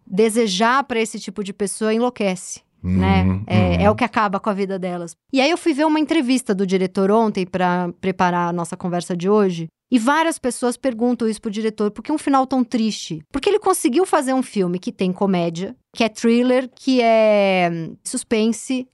[0.06, 2.60] desejar para esse tipo de pessoa enlouquece.
[2.84, 3.42] Uhum, né?
[3.48, 3.74] É, uhum.
[3.86, 5.16] é, o que acaba com a vida delas.
[5.32, 9.16] E aí eu fui ver uma entrevista do diretor ontem para preparar a nossa conversa
[9.16, 9.68] de hoje.
[9.90, 13.22] E várias pessoas perguntam isso pro diretor, por que um final tão triste?
[13.32, 17.96] Porque ele conseguiu fazer um filme que tem comédia, que é thriller, que é hum,
[18.04, 18.88] suspense,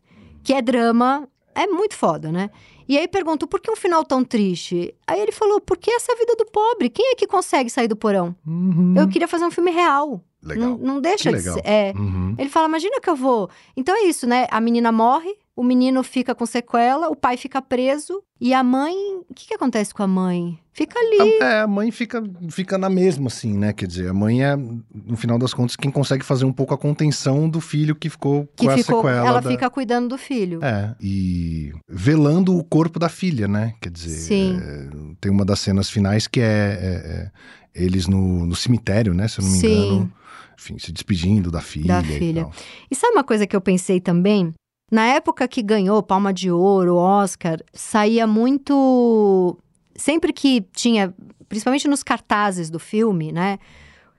[0.43, 1.27] que é drama.
[1.55, 2.49] É muito foda, né?
[2.87, 4.93] E aí pergunto, por que um final tão triste?
[5.07, 6.89] Aí ele falou, porque essa é a vida do pobre.
[6.89, 8.35] Quem é que consegue sair do porão?
[8.45, 8.95] Uhum.
[8.97, 10.21] Eu queria fazer um filme real.
[10.41, 10.69] Legal.
[10.69, 11.61] Não, não deixa de ser.
[11.65, 11.93] É.
[11.95, 12.33] Uhum.
[12.37, 13.49] Ele fala: imagina que eu vou.
[13.75, 14.47] Então é isso, né?
[14.49, 18.95] A menina morre, o menino fica com sequela, o pai fica preso e a mãe.
[19.29, 20.57] O que, que acontece com a mãe?
[20.71, 21.41] Fica ali.
[21.41, 23.73] A, é, a mãe fica, fica na mesma, assim, né?
[23.73, 26.77] Quer dizer, a mãe é, no final das contas, quem consegue fazer um pouco a
[26.77, 29.27] contenção do filho que ficou que com ficou, a sequela.
[29.27, 29.49] Ela da...
[29.49, 30.63] fica cuidando do filho.
[30.63, 33.73] É, e velando o corpo da filha, né?
[33.81, 34.57] Quer dizer, Sim.
[34.61, 37.31] É, tem uma das cenas finais que é, é,
[37.75, 39.27] é eles no, no cemitério, né?
[39.27, 39.67] Se eu não me Sim.
[39.67, 40.13] engano
[40.59, 41.87] enfim, se despedindo da filha.
[41.87, 42.49] Da filha.
[42.89, 44.53] E, e sabe uma coisa que eu pensei também?
[44.91, 49.57] Na época que ganhou Palma de Ouro, Oscar, saía muito.
[49.95, 51.13] Sempre que tinha,
[51.47, 53.57] principalmente nos cartazes do filme, né?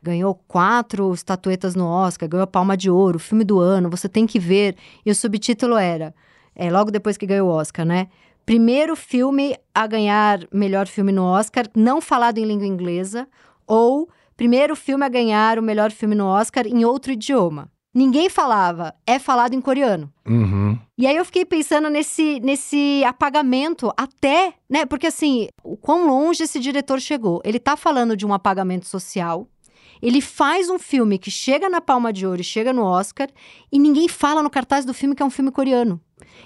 [0.02, 4.38] Ganhou quatro estatuetas no Oscar, ganhou Palma de Ouro, filme do ano, você tem que
[4.38, 4.76] ver.
[5.04, 6.14] E o subtítulo era,
[6.54, 8.08] é, logo depois que ganhou o Oscar, né?
[8.46, 13.28] Primeiro filme a ganhar melhor filme no Oscar, não falado em língua inglesa,
[13.66, 14.08] ou
[14.40, 17.70] primeiro filme a ganhar o melhor filme no Oscar em outro idioma.
[17.92, 20.10] Ninguém falava, é falado em coreano.
[20.26, 20.78] Uhum.
[20.96, 24.86] E aí eu fiquei pensando nesse, nesse apagamento até, né?
[24.86, 27.42] Porque assim, o quão longe esse diretor chegou.
[27.44, 29.46] Ele tá falando de um apagamento social.
[30.00, 33.28] Ele faz um filme que chega na Palma de Ouro e chega no Oscar,
[33.70, 36.00] e ninguém fala no cartaz do filme que é um filme coreano.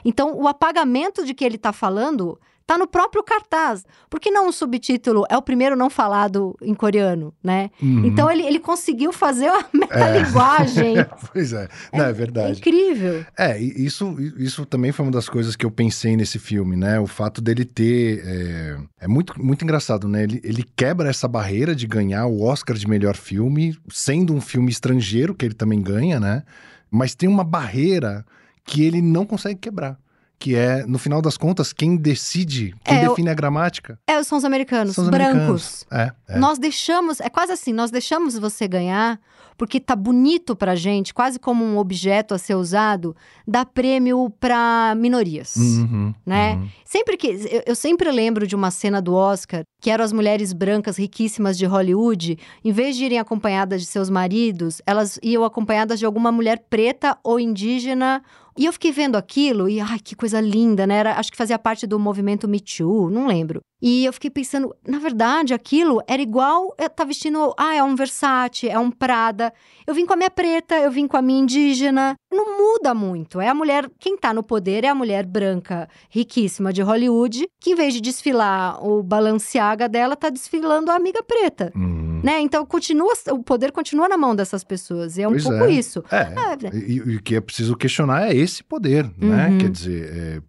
[0.04, 3.84] Então, o apagamento de que ele tá falando Tá no próprio cartaz.
[4.08, 5.24] Por que não um subtítulo?
[5.28, 7.70] É o primeiro não falado em coreano, né?
[7.80, 8.06] Uhum.
[8.06, 10.98] Então ele, ele conseguiu fazer uma metalinguagem.
[10.98, 11.04] É.
[11.30, 11.68] pois é.
[11.92, 12.48] é, não, é verdade.
[12.48, 13.26] É incrível.
[13.38, 16.98] É, isso, isso também foi uma das coisas que eu pensei nesse filme, né?
[16.98, 18.22] O fato dele ter.
[18.24, 20.22] É, é muito, muito engraçado, né?
[20.22, 24.70] Ele, ele quebra essa barreira de ganhar o Oscar de melhor filme, sendo um filme
[24.70, 26.42] estrangeiro, que ele também ganha, né?
[26.90, 28.24] Mas tem uma barreira
[28.64, 29.98] que ele não consegue quebrar
[30.44, 33.98] que é, no final das contas, quem decide, quem é, define a gramática.
[34.06, 35.32] É, são os americanos, são os brancos.
[35.32, 35.86] Americanos.
[35.90, 36.38] É, é.
[36.38, 39.18] Nós deixamos, é quase assim, nós deixamos você ganhar
[39.56, 44.94] porque tá bonito pra gente, quase como um objeto a ser usado, dá prêmio pra
[44.96, 46.54] minorias, uhum, né?
[46.54, 46.68] Uhum.
[46.84, 50.52] Sempre que eu, eu, sempre lembro de uma cena do Oscar que eram as mulheres
[50.52, 55.98] brancas riquíssimas de Hollywood, em vez de irem acompanhadas de seus maridos, elas iam acompanhadas
[55.98, 58.22] de alguma mulher preta ou indígena
[58.56, 60.96] e eu fiquei vendo aquilo e, ai, que coisa linda, né?
[60.96, 63.60] Era, acho que fazia parte do movimento Me Too, não lembro.
[63.82, 67.94] E eu fiquei pensando, na verdade, aquilo era igual eu tá vestindo, ah, é um
[67.94, 69.52] Versace, é um Prada.
[69.86, 72.14] Eu vim com a minha preta, eu vim com a minha indígena.
[72.32, 73.40] Não muda muito.
[73.40, 77.72] É a mulher, quem tá no poder é a mulher branca, riquíssima de Hollywood, que
[77.72, 81.72] em vez de desfilar o Balenciaga dela, tá desfilando a amiga preta.
[81.74, 82.13] Uhum.
[82.24, 82.40] Né?
[82.40, 85.18] Então continua, o poder continua na mão dessas pessoas.
[85.18, 85.70] E é um pois pouco é.
[85.70, 86.02] isso.
[86.10, 86.16] É.
[86.16, 86.76] é.
[86.88, 89.48] E, o que é preciso questionar é esse poder, né?
[89.48, 89.58] Uhum.
[89.58, 90.40] Quer dizer, é,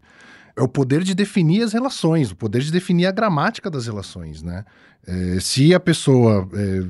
[0.55, 4.41] é, o poder de definir as relações, o poder de definir a gramática das relações,
[4.41, 4.63] né?
[5.05, 6.83] É, se a pessoa, é,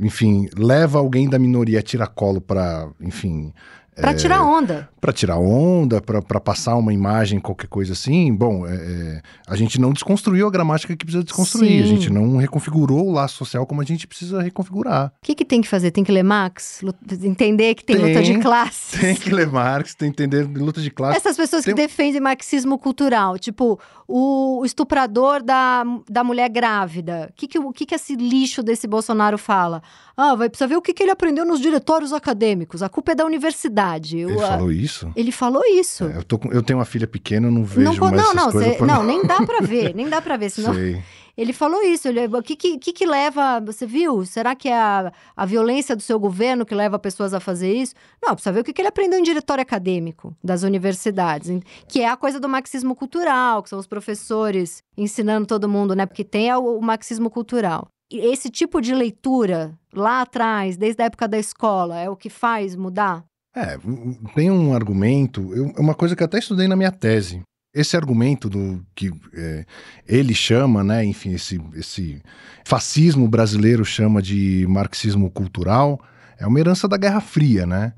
[0.00, 3.54] enfim, leva alguém da minoria a tiracolo para, enfim...
[3.94, 4.88] Para tirar onda.
[5.00, 8.32] Para tirar onda, para passar uma imagem, qualquer coisa assim.
[8.34, 11.82] Bom, é, é, a gente não desconstruiu a gramática que precisa desconstruir.
[11.82, 11.82] Sim.
[11.82, 15.08] A gente não reconfigurou o laço social como a gente precisa reconfigurar.
[15.08, 15.90] O que, que tem que fazer?
[15.90, 16.82] Tem que ler Marx?
[17.22, 18.90] Entender que tem, tem luta de classes?
[19.00, 21.16] Tem que ler Marx, tem que entender luta de classes.
[21.16, 21.74] Essas pessoas tem...
[21.74, 27.28] que defendem marxismo cultural, tipo, o estuprador da, da mulher grávida.
[27.30, 29.82] O que, que, que, que esse lixo desse Bolsonaro fala?
[30.16, 32.82] Ah, vai precisar ver o que, que ele aprendeu nos diretórios acadêmicos.
[32.82, 34.18] A culpa é da universidade.
[34.18, 34.89] Ele eu, falou isso?
[35.16, 36.04] Ele falou isso.
[36.04, 38.50] É, eu, tô, eu tenho uma filha pequena, eu não vejo não, mais não, não,
[38.50, 40.74] cê, não, nem dá para ver, nem dá para ver, senão.
[40.74, 41.02] Sei.
[41.40, 42.08] Ele falou isso.
[42.08, 43.60] Ele, o que, que, que, leva.
[43.60, 44.26] Você viu?
[44.26, 47.94] Será que é a, a violência do seu governo que leva pessoas a fazer isso?
[48.22, 51.50] Não, precisa ver o que, que ele aprendeu em diretório acadêmico das universidades,
[51.88, 56.04] que é a coisa do marxismo cultural, que são os professores ensinando todo mundo, né?
[56.04, 57.88] Porque tem o, o marxismo cultural.
[58.12, 62.28] E esse tipo de leitura lá atrás, desde a época da escola, é o que
[62.28, 63.24] faz mudar?
[63.54, 63.76] É,
[64.34, 67.42] tem um argumento, eu, uma coisa que eu até estudei na minha tese,
[67.74, 69.64] esse argumento do que é,
[70.06, 72.22] ele chama, né, enfim, esse, esse
[72.64, 76.00] fascismo brasileiro chama de marxismo cultural,
[76.40, 77.92] é uma herança da Guerra Fria, né?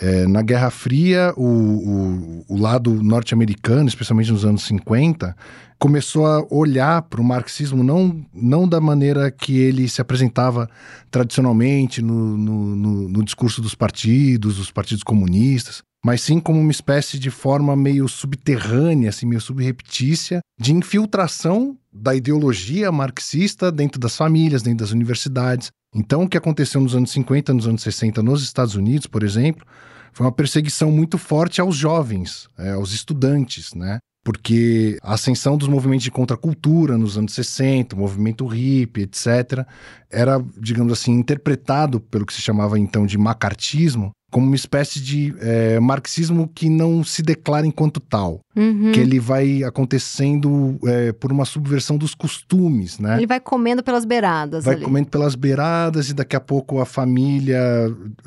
[0.00, 5.34] É, na Guerra Fria, o, o, o lado norte-americano, especialmente nos anos 50,
[5.78, 10.70] começou a olhar para o marxismo não, não da maneira que ele se apresentava
[11.10, 16.70] tradicionalmente no, no, no, no discurso dos partidos, dos partidos comunistas, mas sim como uma
[16.70, 24.16] espécie de forma meio subterrânea, assim, meio subreptícia, de infiltração da ideologia marxista dentro das
[24.16, 25.70] famílias, dentro das universidades.
[25.94, 29.66] Então, o que aconteceu nos anos 50, nos anos 60, nos Estados Unidos, por exemplo,
[30.12, 33.98] foi uma perseguição muito forte aos jovens, é, aos estudantes, né?
[34.24, 39.64] Porque a ascensão dos movimentos de contracultura nos anos 60, o movimento hippie, etc.,
[40.10, 45.34] era, digamos assim, interpretado pelo que se chamava então de macartismo, como uma espécie de
[45.40, 48.40] é, marxismo que não se declara enquanto tal.
[48.58, 48.90] Uhum.
[48.90, 53.16] Que ele vai acontecendo é, por uma subversão dos costumes, né?
[53.16, 54.64] Ele vai comendo pelas beiradas.
[54.64, 54.84] Vai ali.
[54.84, 57.60] comendo pelas beiradas e daqui a pouco a família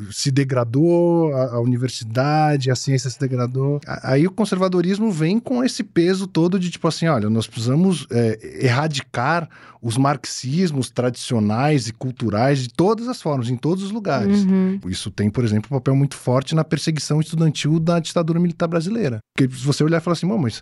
[0.09, 3.81] se degradou, a, a universidade, a ciência se degradou.
[3.85, 8.65] Aí o conservadorismo vem com esse peso todo de tipo assim: olha, nós precisamos é,
[8.65, 9.49] erradicar
[9.81, 14.43] os marxismos tradicionais e culturais de todas as formas, em todos os lugares.
[14.43, 14.79] Uhum.
[14.85, 19.19] Isso tem, por exemplo, um papel muito forte na perseguição estudantil da ditadura militar brasileira.
[19.35, 20.61] Porque se você olhar e falar assim, mas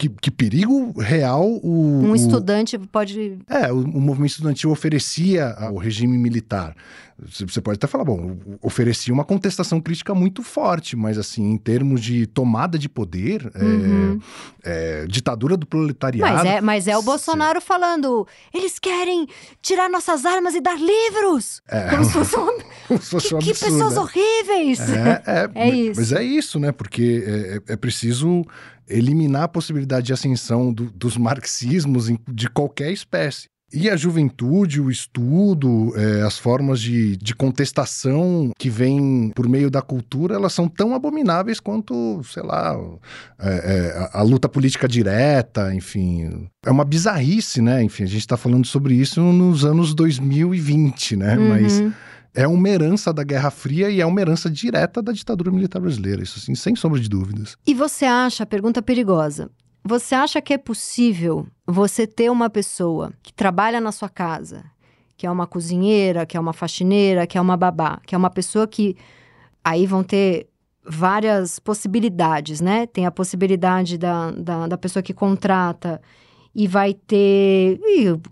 [0.00, 2.00] que, que perigo real o.
[2.02, 3.38] Um estudante o, pode.
[3.46, 6.74] É, o, o, movimento estudantil oferecia ao regime militar.
[7.22, 12.00] Você pode até falar, bom, oferecia uma contestação crítica muito forte, mas assim, em termos
[12.00, 14.18] de tomada de poder, é, uhum.
[14.64, 16.32] é, é, ditadura do proletariado.
[16.32, 19.28] Mas é, mas é o Bolsonaro falando: eles querem
[19.60, 21.60] tirar nossas armas e dar livros!
[21.68, 22.36] É, como se fosse
[22.90, 24.00] um, se que, um que pessoas né?
[24.00, 24.80] horríveis!
[24.80, 26.00] É, é, é isso.
[26.00, 26.72] Mas é isso, né?
[26.72, 28.46] Porque é preciso
[28.90, 33.48] eliminar a possibilidade de ascensão do, dos marxismos de qualquer espécie.
[33.72, 39.70] E a juventude, o estudo, é, as formas de, de contestação que vêm por meio
[39.70, 42.76] da cultura, elas são tão abomináveis quanto, sei lá,
[43.38, 46.48] é, é, a, a, luta política direta, enfim.
[46.66, 47.80] É uma bizarrice, né?
[47.80, 51.38] Enfim, a gente está falando sobre isso nos anos 2020, né?
[51.38, 51.48] Uhum.
[51.50, 51.80] Mas
[52.34, 56.22] é uma herança da Guerra Fria e é uma herança direta da ditadura militar brasileira,
[56.22, 57.56] isso assim, sem sombra de dúvidas.
[57.66, 59.50] E você acha, pergunta perigosa,
[59.84, 64.64] você acha que é possível você ter uma pessoa que trabalha na sua casa,
[65.16, 68.30] que é uma cozinheira, que é uma faxineira, que é uma babá, que é uma
[68.30, 68.96] pessoa que
[69.64, 70.48] aí vão ter
[70.84, 72.86] várias possibilidades, né?
[72.86, 76.00] Tem a possibilidade da, da, da pessoa que contrata
[76.54, 77.78] e vai ter.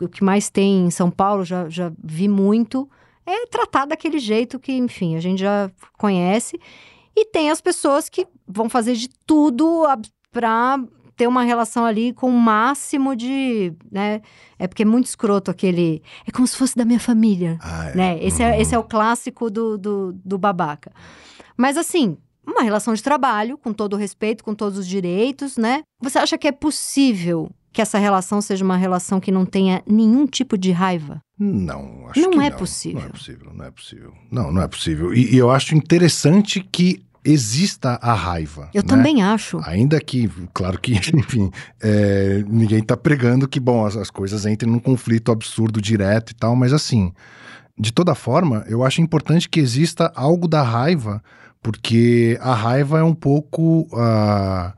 [0.00, 2.88] O que mais tem em São Paulo, já, já vi muito,
[3.28, 6.58] é tratar daquele jeito que, enfim, a gente já conhece.
[7.16, 9.84] E tem as pessoas que vão fazer de tudo
[10.30, 10.78] para
[11.16, 14.22] ter uma relação ali com o máximo de, né?
[14.56, 16.00] É porque é muito escroto aquele.
[16.24, 17.94] É como se fosse da minha família, ah, é.
[17.96, 18.24] né?
[18.24, 18.48] Esse, uhum.
[18.48, 20.92] é, esse é o clássico do, do, do babaca.
[21.56, 25.82] Mas assim, uma relação de trabalho, com todo o respeito, com todos os direitos, né?
[26.00, 30.26] Você acha que é possível que essa relação seja uma relação que não tenha nenhum
[30.26, 31.20] tipo de raiva?
[31.38, 32.58] Não, acho não que é não.
[32.58, 33.00] possível.
[33.00, 34.12] Não é possível, não é possível.
[34.30, 35.14] Não, não é possível.
[35.14, 38.70] E, e eu acho interessante que exista a raiva.
[38.72, 38.88] Eu né?
[38.88, 39.60] também acho.
[39.64, 41.50] Ainda que, claro que, enfim,
[41.80, 46.34] é, ninguém está pregando que, bom, as, as coisas entrem num conflito absurdo direto e
[46.34, 47.12] tal, mas assim,
[47.78, 51.22] de toda forma, eu acho importante que exista algo da raiva,
[51.62, 54.74] porque a raiva é um pouco a,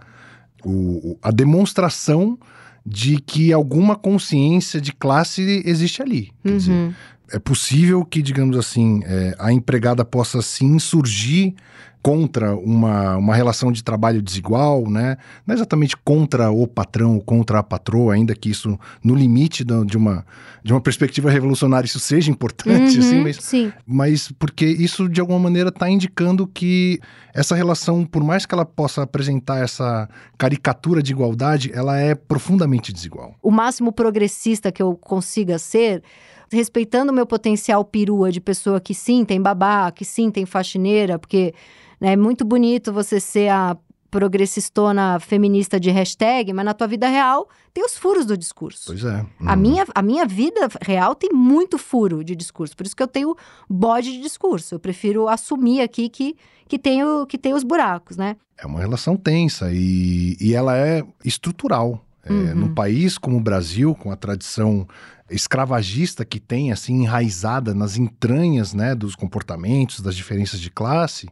[0.64, 2.38] o, a demonstração
[2.84, 6.30] de que alguma consciência de classe existe ali.
[6.42, 6.56] Quer uhum.
[6.56, 6.94] dizer,
[7.32, 11.54] é possível que, digamos assim, é, a empregada possa se insurgir
[12.02, 15.18] contra uma, uma relação de trabalho desigual, né?
[15.46, 19.64] Não é exatamente contra o patrão ou contra a patroa, ainda que isso, no limite
[19.64, 20.24] de uma,
[20.64, 23.72] de uma perspectiva revolucionária, isso seja importante, uhum, assim, mas, sim.
[23.86, 26.98] mas porque isso, de alguma maneira, está indicando que
[27.34, 32.92] essa relação, por mais que ela possa apresentar essa caricatura de igualdade, ela é profundamente
[32.94, 33.34] desigual.
[33.42, 36.02] O máximo progressista que eu consiga ser
[36.50, 41.18] respeitando o meu potencial perua de pessoa que sim tem babá, que sim tem faxineira,
[41.18, 41.54] porque
[42.00, 43.76] né, é muito bonito você ser a
[44.10, 48.86] progressistona feminista de hashtag, mas na tua vida real tem os furos do discurso.
[48.86, 49.24] Pois é.
[49.46, 53.08] A, minha, a minha vida real tem muito furo de discurso, por isso que eu
[53.08, 53.36] tenho
[53.68, 54.74] bode de discurso.
[54.74, 56.36] Eu prefiro assumir aqui que,
[56.66, 58.36] que, tenho, que tem os buracos, né?
[58.58, 62.04] É uma relação tensa e, e ela é estrutural.
[62.22, 62.54] É, uhum.
[62.54, 64.86] Num país como o Brasil, com a tradição
[65.30, 71.28] escravagista que tem assim enraizada nas entranhas né, dos comportamentos, das diferenças de classe,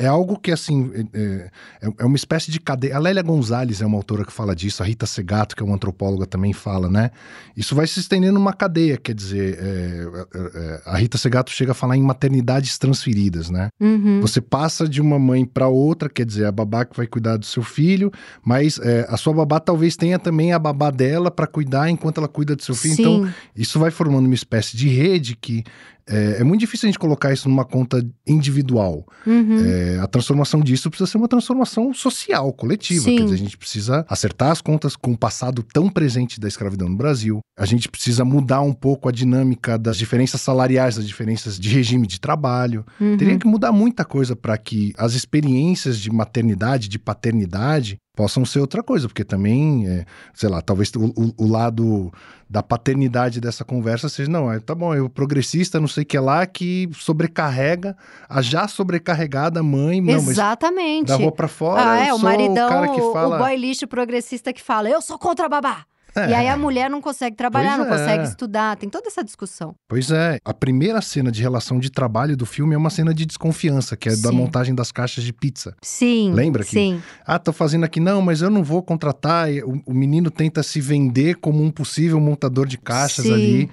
[0.00, 1.50] é algo que, assim, é,
[1.82, 2.96] é, é, uma espécie de cadeia.
[2.96, 5.74] A Lélia Gonzalez é uma autora que fala disso, a Rita Segato, que é uma
[5.74, 7.10] antropóloga, também fala, né?
[7.54, 11.72] Isso vai se estendendo numa cadeia, quer dizer, é, é, é a Rita Segato chega
[11.72, 13.68] a falar em maternidades transferidas, né?
[13.78, 14.22] Uhum.
[14.22, 17.44] Você passa de uma mãe para outra, quer dizer, a babá que vai cuidar do
[17.44, 18.10] seu filho,
[18.42, 22.28] mas é, a sua babá talvez tenha também a babá dela para cuidar enquanto ela
[22.28, 22.96] cuida do seu filho.
[22.96, 23.02] Sim.
[23.02, 25.62] Então, isso vai formando uma espécie de rede que
[26.10, 29.06] é, é, muito difícil a gente colocar isso numa conta individual.
[29.24, 29.64] Uhum.
[29.64, 33.04] É, a transformação disso precisa ser uma transformação social, coletiva.
[33.04, 33.16] Sim.
[33.16, 36.88] Quer dizer, a gente precisa acertar as contas com o passado tão presente da escravidão
[36.88, 37.40] no Brasil.
[37.56, 42.06] A gente precisa mudar um pouco a dinâmica das diferenças salariais, das diferenças de regime
[42.06, 42.84] de trabalho.
[43.00, 43.16] Uhum.
[43.16, 48.60] Teria que mudar muita coisa para que as experiências de maternidade, de paternidade, possam ser
[48.60, 52.12] outra coisa, porque também, é, sei lá, talvez o, o, lado
[52.48, 56.18] da paternidade dessa conversa seja, não, é, tá bom, eu progressista, não sei o que
[56.18, 57.96] lá, que sobrecarrega
[58.28, 61.08] a já sobrecarregada mãe, não, Exatamente.
[61.08, 63.36] da rua pra fora, ah, é, o maridão, o cara que fala...
[63.36, 65.86] o boy lixo progressista que fala, eu sou contra a babá.
[66.14, 66.30] É.
[66.30, 67.98] E aí a mulher não consegue trabalhar, pois não é.
[67.98, 69.74] consegue estudar, tem toda essa discussão.
[69.88, 70.38] Pois é.
[70.44, 74.08] A primeira cena de relação de trabalho do filme é uma cena de desconfiança, que
[74.08, 74.22] é sim.
[74.22, 75.74] da montagem das caixas de pizza.
[75.82, 76.32] Sim.
[76.32, 76.70] Lembra que?
[76.70, 77.02] Sim.
[77.24, 79.48] Ah, tô fazendo aqui, não, mas eu não vou contratar.
[79.64, 83.32] O, o menino tenta se vender como um possível montador de caixas sim.
[83.32, 83.70] ali.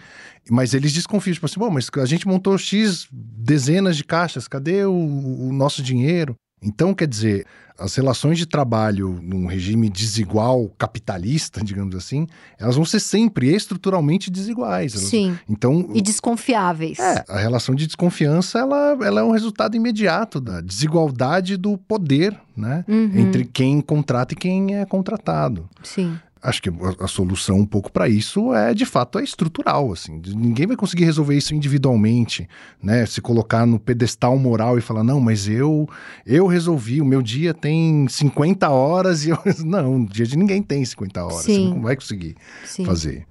[0.49, 4.85] Mas eles desconfiam, tipo assim, bom, mas a gente montou X dezenas de caixas, cadê
[4.85, 6.35] o, o nosso dinheiro?
[6.61, 7.45] Então, quer dizer,
[7.79, 12.27] as relações de trabalho num regime desigual, capitalista, digamos assim,
[12.59, 14.93] elas vão ser sempre estruturalmente desiguais.
[14.93, 15.37] Elas, Sim.
[15.47, 16.99] Então, e desconfiáveis.
[16.99, 22.37] É, a relação de desconfiança, ela, ela é um resultado imediato da desigualdade do poder,
[22.55, 22.83] né?
[22.87, 23.11] Uhum.
[23.13, 25.69] Entre quem contrata e quem é contratado.
[25.83, 30.21] Sim acho que a, solução um pouco para isso é de fato é estrutural assim
[30.27, 32.47] ninguém vai conseguir resolver isso individualmente
[32.81, 35.87] né se colocar no pedestal moral e falar não mas eu
[36.25, 40.61] eu resolvi o meu dia tem 50 horas e eu não o dia de ninguém
[40.61, 41.67] tem 50 horas Sim.
[41.69, 42.85] você não vai conseguir Sim.
[42.85, 43.25] fazer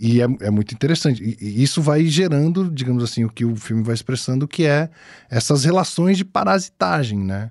[0.00, 1.22] e é, é muito interessante.
[1.40, 4.90] E, isso vai gerando, digamos assim, o que o filme vai expressando, que é
[5.30, 7.50] essas relações de parasitagem, né?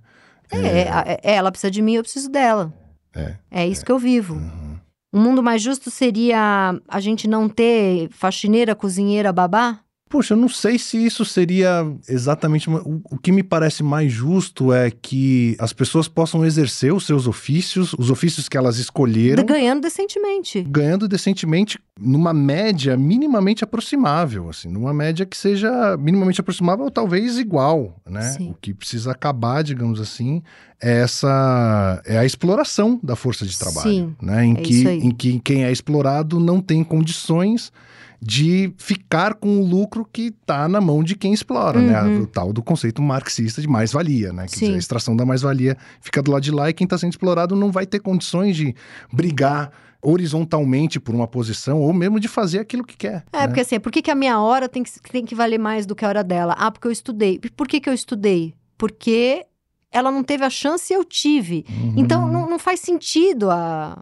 [0.52, 1.20] É, é...
[1.24, 2.74] é ela precisa de mim, eu preciso dela.
[3.16, 4.36] É, é isso que eu vivo.
[4.36, 4.73] Uhum.
[5.14, 9.83] Um mundo mais justo seria a gente não ter faxineira, cozinheira, babá?
[10.14, 12.68] Poxa, eu não sei se isso seria exatamente.
[12.68, 12.84] Uma...
[12.86, 17.96] O, que me parece mais justo é que as pessoas possam exercer os seus ofícios,
[17.98, 19.44] os ofícios que elas escolheram.
[19.44, 20.62] Ganhando decentemente.
[20.70, 27.40] Ganhando decentemente, numa média minimamente aproximável, assim, numa média que seja minimamente aproximável ou talvez
[27.40, 28.22] igual, né?
[28.22, 28.52] Sim.
[28.52, 30.44] O que precisa acabar, digamos assim,
[30.80, 34.46] é essa é a exploração da força de trabalho, Sim, né?
[34.46, 37.72] Em é que em que quem é explorado não tem condições
[38.26, 42.02] de ficar com o lucro que está na mão de quem explora, né?
[42.02, 42.08] uhum.
[42.08, 42.20] né?
[42.22, 44.46] O tal do conceito marxista de mais-valia, né?
[44.48, 47.12] Quer dizer, a extração da mais-valia fica do lado de lá e quem está sendo
[47.12, 48.74] explorado não vai ter condições de
[49.12, 53.26] brigar horizontalmente por uma posição ou mesmo de fazer aquilo que quer.
[53.34, 53.48] É, né?
[53.48, 55.94] porque assim, por que, que a minha hora tem que, tem que valer mais do
[55.94, 56.56] que a hora dela?
[56.58, 57.40] Ah, porque eu estudei.
[57.58, 58.54] Por que, que eu estudei?
[58.78, 59.46] Porque
[59.92, 61.66] ela não teve a chance e eu tive.
[61.70, 61.96] Uhum.
[61.98, 64.02] Então não, não faz sentido a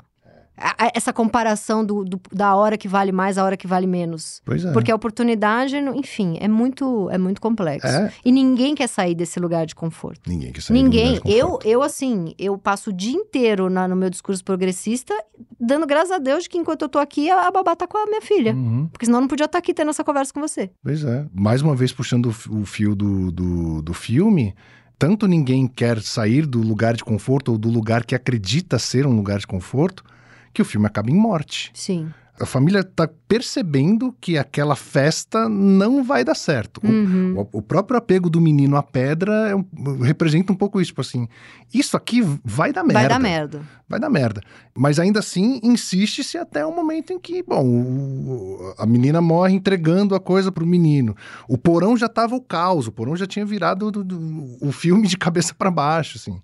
[0.93, 4.41] essa comparação do, do, da hora que vale mais, a hora que vale menos.
[4.45, 4.71] Pois é.
[4.71, 7.88] Porque a oportunidade, enfim, é muito, é muito complexo.
[7.88, 8.12] É.
[8.24, 10.30] E ninguém quer sair desse lugar de conforto.
[10.30, 11.15] Ninguém quer sair Ninguém.
[11.15, 11.65] Lugar de conforto.
[11.65, 15.13] Eu, eu, assim, eu passo o dia inteiro na, no meu discurso progressista,
[15.60, 17.97] dando graças a Deus de que enquanto eu tô aqui, a, a babá tá com
[17.97, 18.54] a minha filha.
[18.54, 18.88] Uhum.
[18.91, 20.69] Porque senão eu não podia estar tá aqui tendo essa conversa com você.
[20.84, 21.26] Pois é.
[21.34, 24.54] Mais uma vez, puxando o, o fio do, do, do filme
[25.02, 29.15] tanto ninguém quer sair do lugar de conforto ou do lugar que acredita ser um
[29.15, 30.04] lugar de conforto,
[30.53, 31.71] que o filme acaba em morte.
[31.73, 32.11] Sim.
[32.39, 36.81] a família está percebendo que aquela festa não vai dar certo.
[36.83, 37.35] Uhum.
[37.37, 41.27] O, o, próprio apego do menino à pedra é, representa um pouco isso, tipo assim,
[41.71, 42.99] isso aqui vai dar merda.
[42.99, 43.61] Vai dar merda.
[43.87, 44.41] Vai dar merda.
[44.75, 50.15] Mas ainda assim, insiste-se até o momento em que, bom, o, a menina morre entregando
[50.15, 51.15] a coisa pro menino.
[51.47, 55.08] O porão já tava o caos, o porão já tinha virado do, do, o filme
[55.08, 56.41] de cabeça para baixo, assim.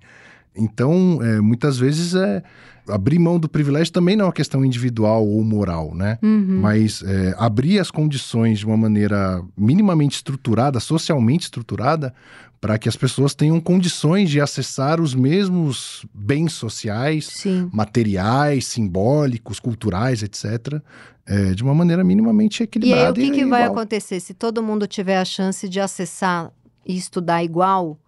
[0.57, 2.43] Então, é, muitas vezes é
[2.87, 6.17] abrir mão do privilégio também não é uma questão individual ou moral, né?
[6.23, 6.59] Uhum.
[6.61, 12.13] Mas é, abrir as condições de uma maneira minimamente estruturada, socialmente estruturada,
[12.59, 17.69] para que as pessoas tenham condições de acessar os mesmos bens sociais, Sim.
[17.71, 20.81] materiais, simbólicos, culturais, etc.,
[21.25, 23.19] é, de uma maneira minimamente equilibrada.
[23.19, 24.19] E aí, o que, que vai acontecer?
[24.19, 26.51] Se todo mundo tiver a chance de acessar
[26.85, 27.99] e estudar igual,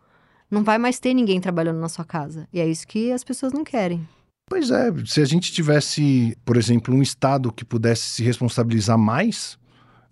[0.49, 2.47] não vai mais ter ninguém trabalhando na sua casa.
[2.51, 4.07] E é isso que as pessoas não querem.
[4.49, 9.59] Pois é, se a gente tivesse, por exemplo, um Estado que pudesse se responsabilizar mais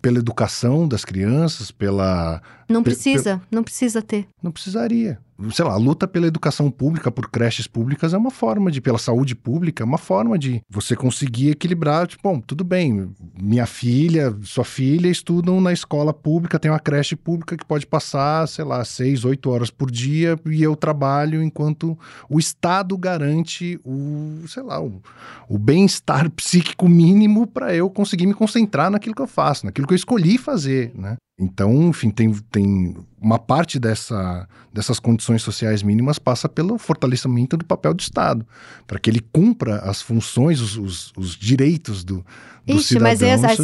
[0.00, 2.40] pela educação das crianças, pela.
[2.68, 4.26] Não precisa, não precisa ter.
[4.42, 5.18] Não precisaria
[5.52, 8.98] sei lá, a luta pela educação pública, por creches públicas, é uma forma de, pela
[8.98, 13.10] saúde pública, é uma forma de você conseguir equilibrar, tipo, bom, tudo bem,
[13.40, 18.48] minha filha, sua filha estudam na escola pública, tem uma creche pública que pode passar,
[18.48, 21.96] sei lá, seis, oito horas por dia e eu trabalho enquanto
[22.28, 25.00] o Estado garante o, sei lá, o,
[25.48, 29.94] o bem-estar psíquico mínimo para eu conseguir me concentrar naquilo que eu faço, naquilo que
[29.94, 31.16] eu escolhi fazer, né?
[31.38, 37.64] Então, enfim, tem, tem uma parte dessa, dessas condições sociais mínimas passa pelo fortalecimento do
[37.64, 38.44] papel do Estado,
[38.88, 42.26] para que ele cumpra as funções, os, os, os direitos do,
[42.66, 43.06] do Ixi, cidadão.
[43.40, 43.58] Mas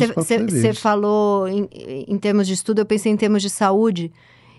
[0.52, 1.68] você falou em,
[2.06, 4.12] em termos de estudo, eu pensei em termos de saúde.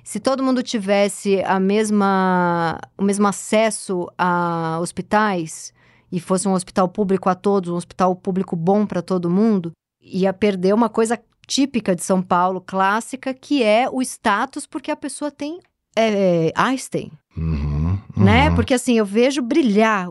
[0.04, 5.74] Se todo mundo tivesse a mesma, o mesmo acesso a hospitais
[6.12, 10.34] e fosse um hospital público a todos, um hospital público bom para todo mundo, ia
[10.34, 15.32] perder uma coisa típica de São Paulo, clássica, que é o status porque a pessoa
[15.32, 15.60] tem
[15.96, 17.12] é, Einstein.
[17.38, 18.24] Uhum, uhum.
[18.24, 18.50] Né?
[18.56, 20.10] Porque assim, eu vejo brilhar.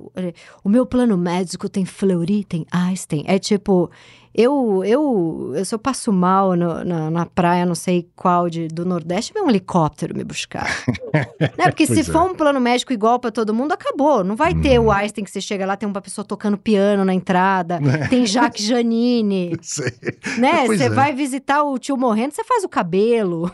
[0.63, 3.25] O meu plano médico tem Fleury, tem Einstein.
[3.27, 3.91] É tipo,
[4.37, 8.67] eu, eu, eu, se eu passo mal no, na, na, praia, não sei qual, de,
[8.67, 10.69] do Nordeste, vem um helicóptero me buscar.
[11.57, 11.67] né?
[11.67, 12.03] Porque se é.
[12.03, 14.25] for um plano médico igual para todo mundo, acabou.
[14.25, 14.61] Não vai hum.
[14.61, 14.91] ter o uhum.
[14.91, 17.79] Einstein que você chega lá, tem uma pessoa tocando piano na entrada,
[18.11, 19.57] tem Jacques Janine.
[19.63, 19.93] Sei.
[20.37, 20.67] Né?
[20.67, 20.91] Você é.
[20.91, 23.49] vai visitar o tio morrendo, você faz o cabelo.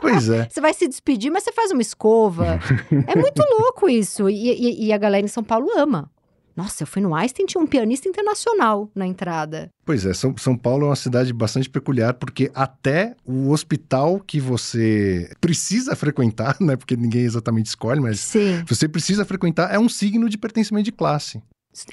[0.00, 0.48] Pois é.
[0.48, 2.58] você vai se despedir, mas você faz uma escova.
[3.06, 4.30] é muito louco isso.
[4.30, 6.10] E, e, e a galera em São Paulo ama.
[6.56, 9.70] Nossa, eu fui no Einstein, tinha um pianista internacional na entrada.
[9.84, 14.38] Pois é, São, São Paulo é uma cidade bastante peculiar, porque até o hospital que
[14.40, 16.76] você precisa frequentar, né?
[16.76, 18.62] Porque ninguém exatamente escolhe, mas Sim.
[18.66, 21.42] você precisa frequentar, é um signo de pertencimento de classe.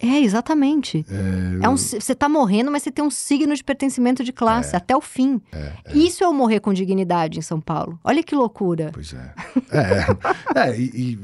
[0.02, 1.06] É, exatamente.
[1.10, 4.76] É, é um, você tá morrendo, mas você tem um signo de pertencimento de classe,
[4.76, 5.42] é, até o fim.
[5.52, 5.98] É, é.
[5.98, 7.98] Isso é o morrer com dignidade em São Paulo.
[8.04, 8.92] Olha que loucura.
[8.94, 9.34] Pois é.
[9.72, 11.20] É, é, é e, e,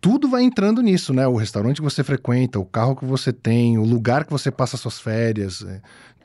[0.00, 1.26] tudo vai entrando nisso, né?
[1.26, 4.76] O restaurante que você frequenta, o carro que você tem, o lugar que você passa
[4.76, 5.64] suas férias.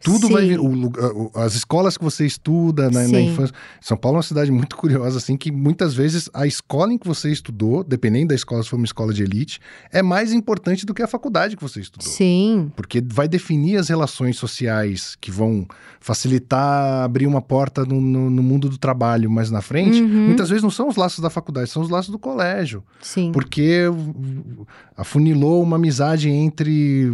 [0.01, 0.33] Tudo Sim.
[0.33, 0.59] vai vir.
[0.59, 3.53] O, as escolas que você estuda na, na, infância.
[3.81, 7.07] São Paulo é uma cidade muito curiosa, assim, que muitas vezes a escola em que
[7.07, 9.59] você estudou, dependendo da escola, se for uma escola de elite,
[9.91, 12.09] é mais importante do que a faculdade que você estudou.
[12.09, 12.71] Sim.
[12.75, 15.67] Porque vai definir as relações sociais que vão
[15.99, 20.01] facilitar abrir uma porta no, no, no mundo do trabalho mais na frente.
[20.01, 20.27] Uhum.
[20.27, 22.83] Muitas vezes não são os laços da faculdade, são os laços do colégio.
[23.01, 23.31] Sim.
[23.31, 23.83] Porque
[24.95, 27.11] afunilou uma amizade entre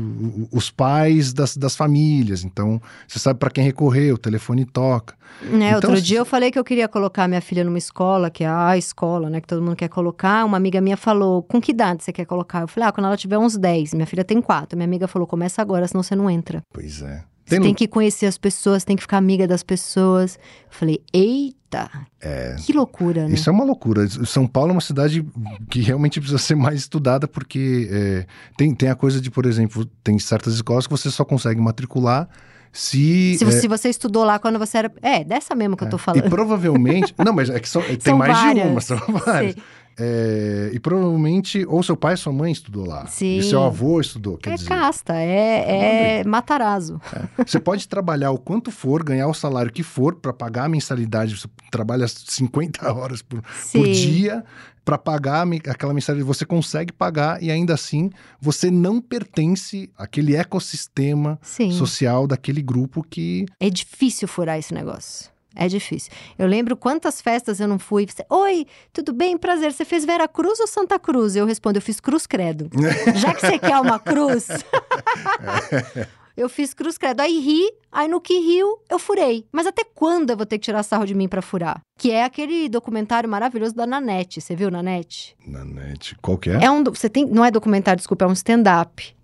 [0.52, 2.44] os pais das, das famílias.
[2.44, 2.75] Então,
[3.08, 5.16] você sabe para quem recorrer, o telefone toca.
[5.42, 8.44] É, então, outro dia eu falei que eu queria colocar minha filha numa escola, que
[8.44, 10.46] é a escola, né, que todo mundo quer colocar.
[10.46, 12.62] Uma amiga minha falou: com que idade você quer colocar?
[12.62, 13.94] Eu falei: ah, quando ela tiver uns 10.
[13.94, 14.78] Minha filha tem 4.
[14.78, 16.62] Minha amiga falou: começa agora, senão você não entra.
[16.74, 17.24] Pois é.
[17.46, 20.36] Tem, tem que conhecer as pessoas, tem que ficar amiga das pessoas.
[20.36, 23.36] Eu falei, eita, é, que loucura, né?
[23.36, 24.08] Isso é uma loucura.
[24.26, 25.24] São Paulo é uma cidade
[25.70, 28.26] que realmente precisa ser mais estudada, porque é,
[28.58, 32.28] tem, tem a coisa de, por exemplo, tem certas escolas que você só consegue matricular
[32.76, 33.52] se, se, é...
[33.52, 34.92] se, você estudou lá quando você era.
[35.02, 35.88] É, dessa mesmo que é.
[35.88, 36.26] eu tô falando.
[36.26, 37.16] E provavelmente.
[37.18, 38.66] não, mas é que são, tem são mais várias.
[38.66, 39.56] de uma, são várias.
[39.98, 43.08] É, e provavelmente, ou seu pai ou sua mãe estudou lá.
[43.08, 43.38] Sim.
[43.38, 44.38] E seu avô estudou.
[44.38, 47.00] Quer é dizer, casta, é, é matarazzo.
[47.38, 47.44] É.
[47.46, 51.38] Você pode trabalhar o quanto for, ganhar o salário que for para pagar a mensalidade.
[51.38, 53.42] Você trabalha 50 horas por,
[53.72, 54.44] por dia
[54.84, 56.28] para pagar aquela mensalidade.
[56.28, 61.72] Você consegue pagar e ainda assim você não pertence àquele ecossistema Sim.
[61.72, 63.46] social daquele grupo que.
[63.60, 65.35] É difícil furar esse negócio.
[65.56, 66.12] É difícil.
[66.38, 68.06] Eu lembro quantas festas eu não fui.
[68.06, 69.38] Você, Oi, tudo bem?
[69.38, 69.72] Prazer.
[69.72, 71.36] Você fez Vera Cruz ou Santa Cruz?
[71.36, 72.70] Eu respondo, eu fiz Cruz Credo.
[73.16, 74.48] Já que você quer uma cruz.
[76.36, 77.22] eu fiz cruz credo.
[77.22, 79.46] Aí ri, aí no que riu, eu furei.
[79.52, 81.82] Mas até quando eu vou ter que tirar sarro de mim para furar?
[81.98, 84.42] Que é aquele documentário maravilhoso da Nanette.
[84.42, 85.36] Você viu Nanette?
[85.46, 86.66] Nanette, qual que é?
[86.66, 89.15] É um, você tem, não é documentário, desculpa, é um stand-up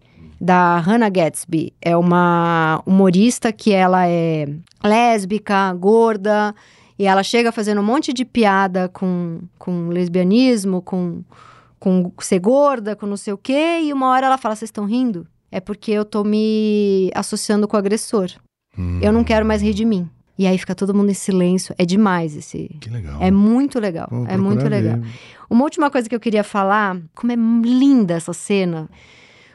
[0.42, 1.72] da Hannah Gatsby.
[1.80, 4.48] É uma humorista que ela é
[4.84, 6.56] lésbica, gorda,
[6.98, 11.24] e ela chega fazendo um monte de piada com, com lesbianismo, com,
[11.80, 14.86] com ser gorda, com não sei o quê, e uma hora ela fala: Vocês estão
[14.86, 15.28] rindo?
[15.52, 18.32] É porque eu tô me associando com o agressor.
[18.76, 19.00] Hum.
[19.02, 20.10] Eu não quero mais rir de mim.
[20.39, 21.76] E aí fica todo mundo em silêncio.
[21.78, 22.70] É demais esse.
[22.80, 23.22] Que legal.
[23.22, 24.10] É muito legal.
[24.28, 24.98] é muito legal.
[24.98, 25.12] Ver.
[25.48, 28.89] Uma última coisa que eu queria falar, como é linda essa cena.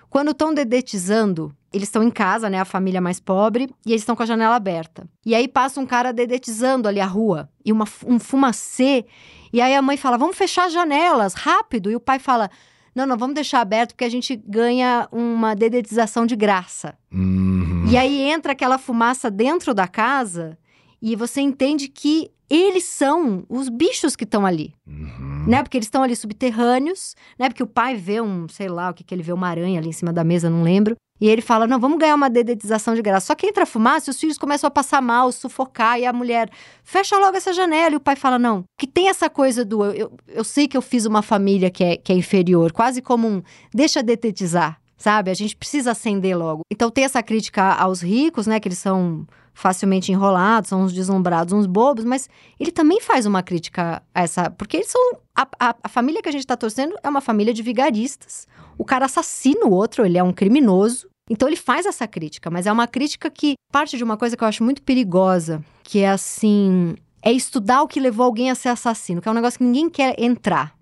[0.09, 2.61] Quando estão dedetizando, eles estão em casa, né?
[2.61, 5.07] A família mais pobre, e eles estão com a janela aberta.
[5.25, 9.05] E aí passa um cara dedetizando ali a rua, e uma, um fumacê.
[9.53, 11.91] E aí a mãe fala: vamos fechar as janelas, rápido.
[11.91, 12.51] E o pai fala:
[12.95, 16.97] não, não, vamos deixar aberto porque a gente ganha uma dedetização de graça.
[17.13, 17.85] Uhum.
[17.91, 20.57] E aí entra aquela fumaça dentro da casa
[21.03, 24.73] e você entende que eles são os bichos que estão ali.
[24.87, 25.45] Uhum.
[25.47, 25.63] Né?
[25.63, 27.49] Porque eles estão ali subterrâneos, né?
[27.49, 29.89] Porque o pai vê um, sei lá, o que, que ele vê, uma aranha ali
[29.89, 30.97] em cima da mesa, não lembro.
[31.21, 33.27] E ele fala: não, vamos ganhar uma dedetização de graça.
[33.27, 36.13] Só que entra a fumaça e os filhos começam a passar mal, sufocar, e a
[36.13, 36.51] mulher
[36.85, 37.95] fecha logo essa janela.
[37.95, 39.85] E o pai fala: não, que tem essa coisa do.
[39.87, 43.27] Eu, eu sei que eu fiz uma família que é, que é inferior, quase como
[43.27, 43.43] um.
[43.73, 45.31] Deixa detetizar, sabe?
[45.31, 46.61] A gente precisa acender logo.
[46.71, 48.61] Então tem essa crítica aos ricos, né?
[48.61, 49.27] Que eles são
[49.57, 52.29] facilmente enrolados, são uns deslumbrados, uns bobos, mas
[52.61, 54.51] ele também faz uma crítica a essa.
[54.51, 55.01] Porque eles são.
[55.35, 58.47] A, a, a família que a gente está torcendo é uma família de vigaristas.
[58.77, 61.09] O cara assassina o outro, ele é um criminoso.
[61.31, 64.45] Então ele faz essa crítica, mas é uma crítica que parte de uma coisa que
[64.45, 66.95] eu acho muito perigosa, que é assim.
[67.23, 69.89] É estudar o que levou alguém a ser assassino, que é um negócio que ninguém
[69.89, 70.77] quer entrar.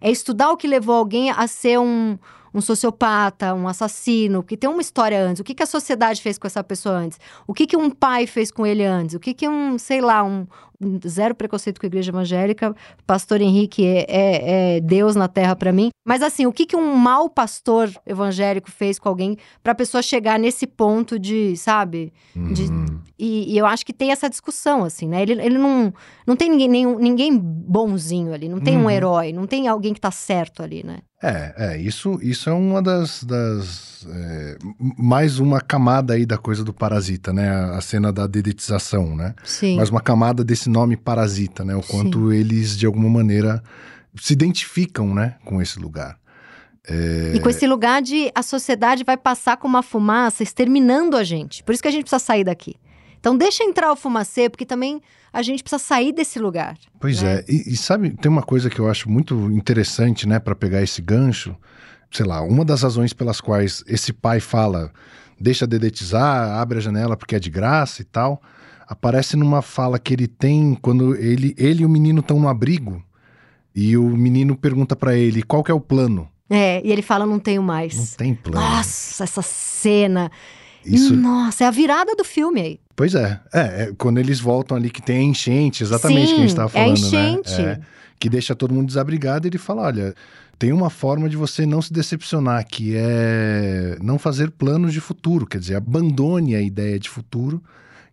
[0.00, 2.16] É estudar o que levou alguém a ser um,
[2.54, 5.40] um sociopata, um assassino, que tem uma história antes.
[5.40, 7.18] O que, que a sociedade fez com essa pessoa antes?
[7.46, 9.16] O que, que um pai fez com ele antes?
[9.16, 10.46] O que, que um, sei lá, um,
[11.06, 12.74] zero preconceito com a igreja evangélica.
[13.06, 15.90] Pastor Henrique é, é, é Deus na terra para mim.
[16.04, 20.02] Mas assim, o que, que um mau pastor evangélico fez com alguém para a pessoa
[20.02, 22.12] chegar nesse ponto de, sabe?
[22.34, 23.00] De, uhum.
[23.18, 25.22] e, e, eu acho que tem essa discussão, assim, né?
[25.22, 25.92] Ele, ele não,
[26.26, 28.84] não tem ninguém, nenhum, ninguém bonzinho ali, não tem uhum.
[28.84, 30.98] um herói, não tem alguém que tá certo ali, né?
[31.24, 33.24] É, é isso, isso é uma das.
[33.24, 34.58] das é,
[34.98, 37.48] mais uma camada aí da coisa do parasita, né?
[37.48, 39.34] A, a, cena da dedetização, né?
[39.42, 39.76] Sim.
[39.76, 41.74] Mais uma camada desse nome parasita, né?
[41.74, 42.36] O quanto Sim.
[42.36, 43.62] eles, de alguma maneira,
[44.14, 45.36] se identificam, né?
[45.46, 46.18] Com esse lugar.
[46.86, 47.32] É...
[47.34, 51.64] E com esse lugar de a sociedade vai passar com uma fumaça exterminando a gente.
[51.64, 52.76] Por isso que a gente precisa sair daqui.
[53.24, 55.00] Então deixa entrar o fumacê, porque também
[55.32, 56.76] a gente precisa sair desse lugar.
[57.00, 57.36] Pois né?
[57.36, 60.82] é, e, e, sabe, tem uma coisa que eu acho muito interessante, né, para pegar
[60.82, 61.56] esse gancho.
[62.10, 64.92] Sei lá, uma das razões pelas quais esse pai fala,
[65.40, 68.42] deixa dedetizar, abre a janela porque é de graça e tal,
[68.86, 73.02] aparece numa fala que ele tem quando ele, ele e o menino estão no abrigo.
[73.74, 76.28] E o menino pergunta para ele qual que é o plano.
[76.50, 77.96] É, e ele fala: não tenho mais.
[77.96, 78.60] Não tem plano.
[78.60, 80.30] Nossa, essa cena.
[80.84, 81.16] Isso...
[81.16, 82.83] Nossa, é a virada do filme aí.
[82.96, 83.40] Pois é.
[83.52, 83.60] é.
[83.60, 83.92] é.
[83.98, 86.96] quando eles voltam ali que tem a enchente, exatamente Sim, que a gente estava falando,
[86.96, 87.62] é enchente.
[87.62, 87.72] né?
[87.72, 87.80] É,
[88.18, 90.14] que deixa todo mundo desabrigado, ele fala, olha,
[90.58, 95.46] tem uma forma de você não se decepcionar, que é não fazer planos de futuro,
[95.46, 97.62] quer dizer, abandone a ideia de futuro,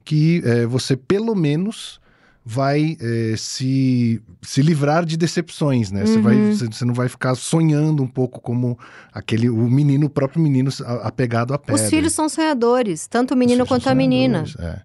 [0.04, 2.01] que é, você pelo menos
[2.44, 6.06] vai é, se, se livrar de decepções, né?
[6.06, 6.56] Você, vai, uhum.
[6.56, 8.78] você, você, não vai ficar sonhando um pouco como
[9.14, 10.72] aquele o menino, o próprio menino
[11.04, 11.84] apegado à pedra.
[11.84, 14.44] Os filhos são sonhadores, tanto o menino quanto a menina.
[14.58, 14.82] É.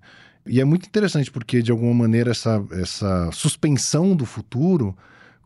[0.47, 4.97] E é muito interessante porque, de alguma maneira, essa, essa suspensão do futuro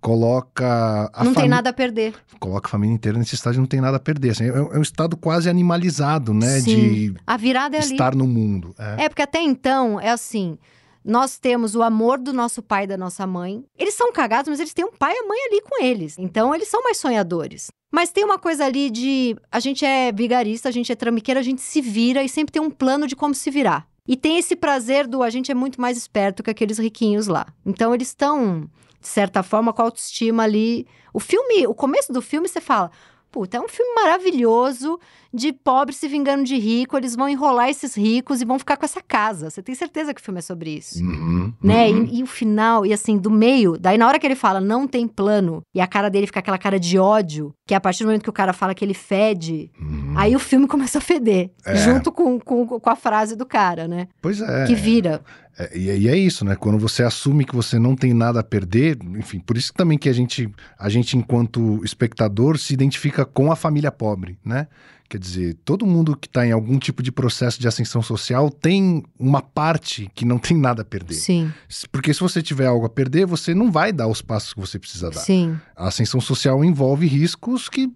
[0.00, 1.10] coloca.
[1.22, 2.14] não tem nada a perder.
[2.38, 4.30] Coloca a família inteira nesse estágio, não tem nada a perder.
[4.30, 6.60] Assim, é, é, um estado quase animalizado, né?
[6.60, 6.74] Sim.
[6.74, 8.18] De a virada é estar ali.
[8.18, 8.74] no mundo.
[8.78, 9.04] É.
[9.04, 10.58] é, porque até então é assim.
[11.04, 13.64] Nós temos o amor do nosso pai e da nossa mãe.
[13.78, 16.16] Eles são cagados, mas eles têm um pai e a mãe ali com eles.
[16.18, 17.70] Então, eles são mais sonhadores.
[17.90, 19.36] Mas tem uma coisa ali de.
[19.50, 22.62] A gente é vigarista, a gente é trambiqueiro, a gente se vira e sempre tem
[22.62, 23.88] um plano de como se virar.
[24.06, 27.46] E tem esse prazer do a gente é muito mais esperto que aqueles riquinhos lá.
[27.64, 28.68] Então, eles estão,
[29.00, 30.86] de certa forma, com a autoestima ali.
[31.12, 32.90] O filme, o começo do filme, você fala.
[33.30, 34.98] Puta, é um filme maravilhoso
[35.32, 36.96] de pobre se vingando de rico.
[36.96, 39.50] Eles vão enrolar esses ricos e vão ficar com essa casa.
[39.50, 41.02] Você tem certeza que o filme é sobre isso?
[41.02, 41.88] Uhum, né?
[41.88, 42.04] Uhum.
[42.10, 44.86] E, e, o final, e assim, do meio, daí na hora que ele fala não
[44.88, 48.02] tem plano, e a cara dele fica aquela cara de ódio, que é a partir
[48.02, 50.09] do momento que o cara fala que ele fede, uhum.
[50.16, 51.76] Aí o filme começa a feder, é.
[51.76, 54.08] junto com, com, com a frase do cara, né?
[54.20, 54.66] Pois é.
[54.66, 55.20] Que vira.
[55.58, 56.56] É, e, e, é isso, né?
[56.56, 60.08] Quando você assume que você não tem nada a perder, enfim, por isso também que
[60.08, 64.68] a gente, a gente enquanto espectador, se identifica com a família pobre, né?
[65.10, 69.02] Quer dizer, todo mundo que está em algum tipo de processo de ascensão social tem
[69.18, 71.14] uma parte que não tem nada a perder.
[71.14, 71.52] Sim.
[71.90, 74.78] Porque se você tiver algo a perder, você não vai dar os passos que você
[74.78, 75.18] precisa dar.
[75.18, 75.58] Sim.
[75.74, 77.92] A ascensão social envolve riscos que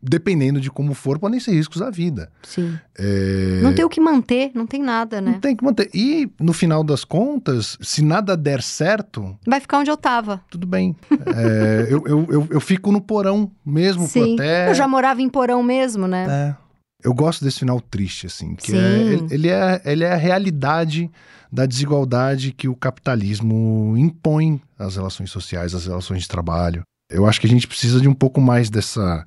[0.00, 2.30] dependendo de como for, podem ser riscos à vida.
[2.42, 2.78] Sim.
[2.96, 3.60] É...
[3.62, 5.32] Não tem o que manter, não tem nada, né?
[5.32, 5.90] Não tem que manter.
[5.92, 9.36] E, no final das contas, se nada der certo.
[9.46, 10.40] Vai ficar onde eu tava.
[10.48, 10.94] Tudo bem.
[11.10, 14.34] é, eu, eu, eu, eu, fico no porão mesmo, Sim.
[14.34, 14.70] até.
[14.70, 16.26] Eu já morava em porão mesmo, né?
[16.60, 16.64] É.
[17.02, 21.10] Eu gosto desse final triste, assim, que é, ele, ele, é, ele é a realidade
[21.52, 26.82] da desigualdade que o capitalismo impõe às relações sociais, às relações de trabalho.
[27.10, 29.24] Eu acho que a gente precisa de um pouco mais dessa.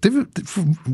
[0.00, 0.26] Teve,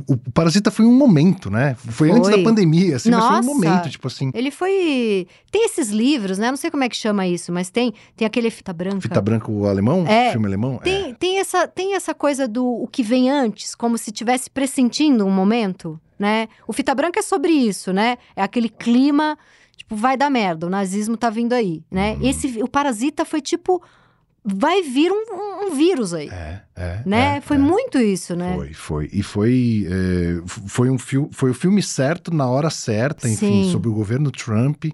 [0.09, 1.77] o Parasita foi um momento, né?
[1.77, 2.11] Foi, foi.
[2.11, 4.33] antes da pandemia, assim, Nossa, mas foi um momento, tipo assim.
[4.35, 5.29] Ele foi.
[5.49, 6.51] Tem esses livros, né?
[6.51, 9.01] Não sei como é que chama isso, mas tem, tem aquele fita branca.
[9.01, 10.05] Fita branca o alemão?
[10.09, 10.79] É, filme alemão?
[10.79, 11.15] Tem, é.
[11.15, 15.31] tem, essa, tem essa coisa do o que vem antes, como se estivesse pressentindo um
[15.31, 16.49] momento, né?
[16.67, 18.19] O fita branca é sobre isso, né?
[18.35, 19.39] É aquele clima,
[19.77, 22.17] tipo, vai dar merda, o nazismo tá vindo aí, né?
[22.21, 22.27] Hum.
[22.27, 23.81] Esse, o Parasita foi tipo
[24.47, 26.29] vai vir um, um, vírus aí.
[26.29, 27.03] É, é.
[27.05, 27.37] Né?
[27.39, 27.61] É, foi é.
[27.61, 28.55] muito isso, né?
[28.55, 29.11] Foi, foi.
[29.13, 33.73] E foi, é, foi, um fi foi o filme certo, na hora certa, enfim, Sim.
[33.73, 34.85] sobre o governo Trump.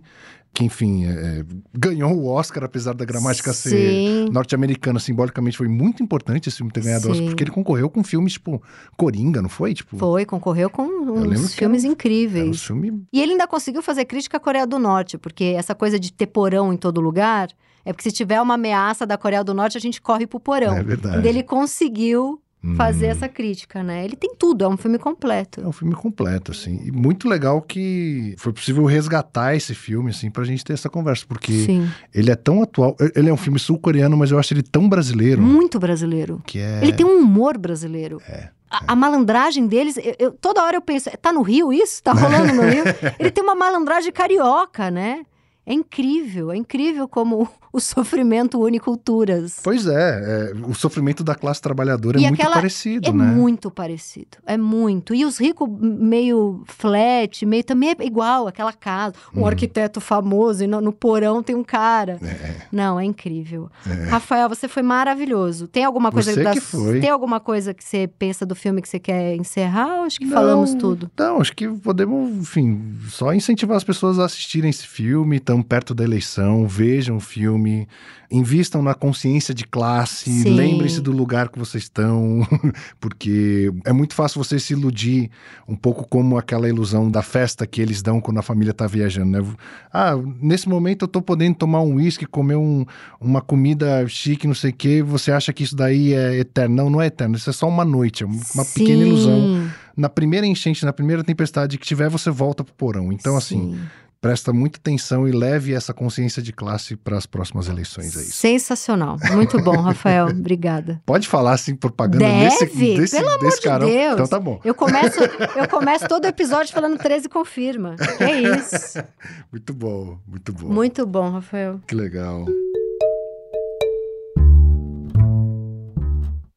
[0.54, 3.70] Que, enfim, é, ganhou o Oscar, apesar da gramática Sim.
[3.70, 7.30] ser norte-americana, simbolicamente foi muito importante esse filme ter ganhado o Oscar, Sim.
[7.30, 8.62] porque ele concorreu com filmes tipo
[8.94, 9.72] Coringa, não foi?
[9.72, 12.44] Tipo, Foi, concorreu com uns filmes era incríveis.
[12.44, 15.74] Era um filme E ele ainda conseguiu fazer crítica à Coreia do Norte, porque essa
[15.74, 17.48] coisa de ter porão em todo lugar,
[17.84, 20.76] é porque se tiver uma ameaça da Coreia do Norte, a gente corre pro porão.
[20.76, 21.26] É verdade.
[21.26, 22.40] E ele conseguiu
[22.76, 23.10] fazer Hum.
[23.10, 24.04] essa crítica, né?
[24.04, 25.60] Ele tem tudo, é um filme completo.
[25.60, 26.80] É um filme completo, assim.
[26.84, 31.24] E muito legal que foi possível resgatar esse filme, assim, pra gente ter essa conversa.
[31.26, 31.90] Porque Sim.
[32.14, 32.96] ele é tão atual.
[33.16, 35.42] Ele é um filme sul-coreano, mas eu acho ele tão brasileiro.
[35.42, 36.40] Muito brasileiro.
[36.46, 36.78] Que é.
[36.82, 38.22] Ele tem um humor brasileiro.
[38.70, 42.00] A, a malandragem deles, eu, eu- toda hora eu penso, tá no Rio isso?
[42.00, 42.84] Tá rolando no Rio?
[43.18, 45.24] Ele tem uma malandragem carioca, né?
[45.64, 49.60] É incrível, é incrível como o sofrimento une culturas.
[49.62, 53.24] Pois é, é, o sofrimento da classe trabalhadora E é muito parecido, É né?
[53.24, 55.14] muito parecido, é muito.
[55.14, 59.14] E os ricos meio flat, meio também é igual, aquela casa.
[59.34, 59.46] Um Uhum.
[59.46, 62.18] arquiteto famoso e no, no porão tem um cara.
[62.22, 62.56] É.
[62.72, 63.70] Não, é incrível.
[64.10, 65.68] Rafael, você foi maravilhoso.
[65.68, 67.00] Tem alguma coisa Você das- que foi.
[67.00, 70.00] Tem alguma coisa que você pensa do filme que você quer encerrar?
[70.00, 71.10] Ou acho que falamos Não, tudo.
[71.16, 75.92] Não, acho que podemos, enfim, só incentivar as pessoas a assistirem esse filme, tão perto
[75.94, 77.86] da eleição, vejam o filme,
[78.30, 82.40] invistam na consciência de classe, lembrem-se do lugar que vocês estão,
[82.98, 85.30] porque é muito fácil você se iludir,
[85.68, 89.30] um pouco como aquela ilusão da festa que eles dão quando a família tá viajando,
[89.30, 89.46] né?
[89.92, 92.86] Ah, nesse momento eu tô podendo tomar um uísque, comer um,
[93.20, 96.74] uma comida chique, não sei o quê, você acha que isso daí é eterno?
[96.76, 100.08] Não, não é eterno, isso é só uma noite, é uma pequena Sim, ilusão na
[100.08, 103.12] primeira enchente, na primeira tempestade que tiver, você volta pro porão.
[103.12, 103.80] Então, assim, sim.
[104.22, 108.16] Presta muita atenção e leve essa consciência de classe para as próximas eleições.
[108.16, 108.32] É isso.
[108.32, 109.16] Sensacional.
[109.32, 110.28] Muito bom, Rafael.
[110.30, 111.02] Obrigada.
[111.04, 112.44] Pode falar assim, propaganda Deve?
[112.44, 112.66] desse,
[112.96, 113.88] desse, Pelo amor desse de carão.
[113.88, 114.12] Deus.
[114.14, 114.60] Então tá bom.
[114.64, 115.18] Eu começo,
[115.58, 117.96] eu começo todo episódio falando 13 confirma.
[118.20, 119.02] É isso.
[119.50, 120.68] Muito bom, muito bom.
[120.68, 121.80] Muito bom, Rafael.
[121.86, 122.46] Que legal.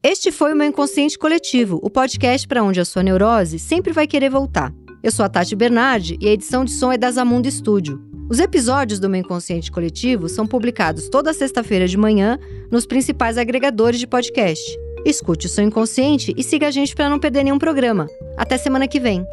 [0.04, 4.06] Este foi o meu Inconsciente Coletivo, o podcast para onde a sua neurose sempre vai
[4.06, 4.72] querer voltar.
[5.06, 8.02] Eu sou a Tati Bernardi e a edição de som é da Zamundo Studio.
[8.28, 12.40] Os episódios do meu Inconsciente Coletivo são publicados toda sexta-feira de manhã
[12.72, 14.64] nos principais agregadores de podcast.
[15.06, 18.08] Escute o seu inconsciente e siga a gente para não perder nenhum programa.
[18.36, 19.24] Até semana que vem.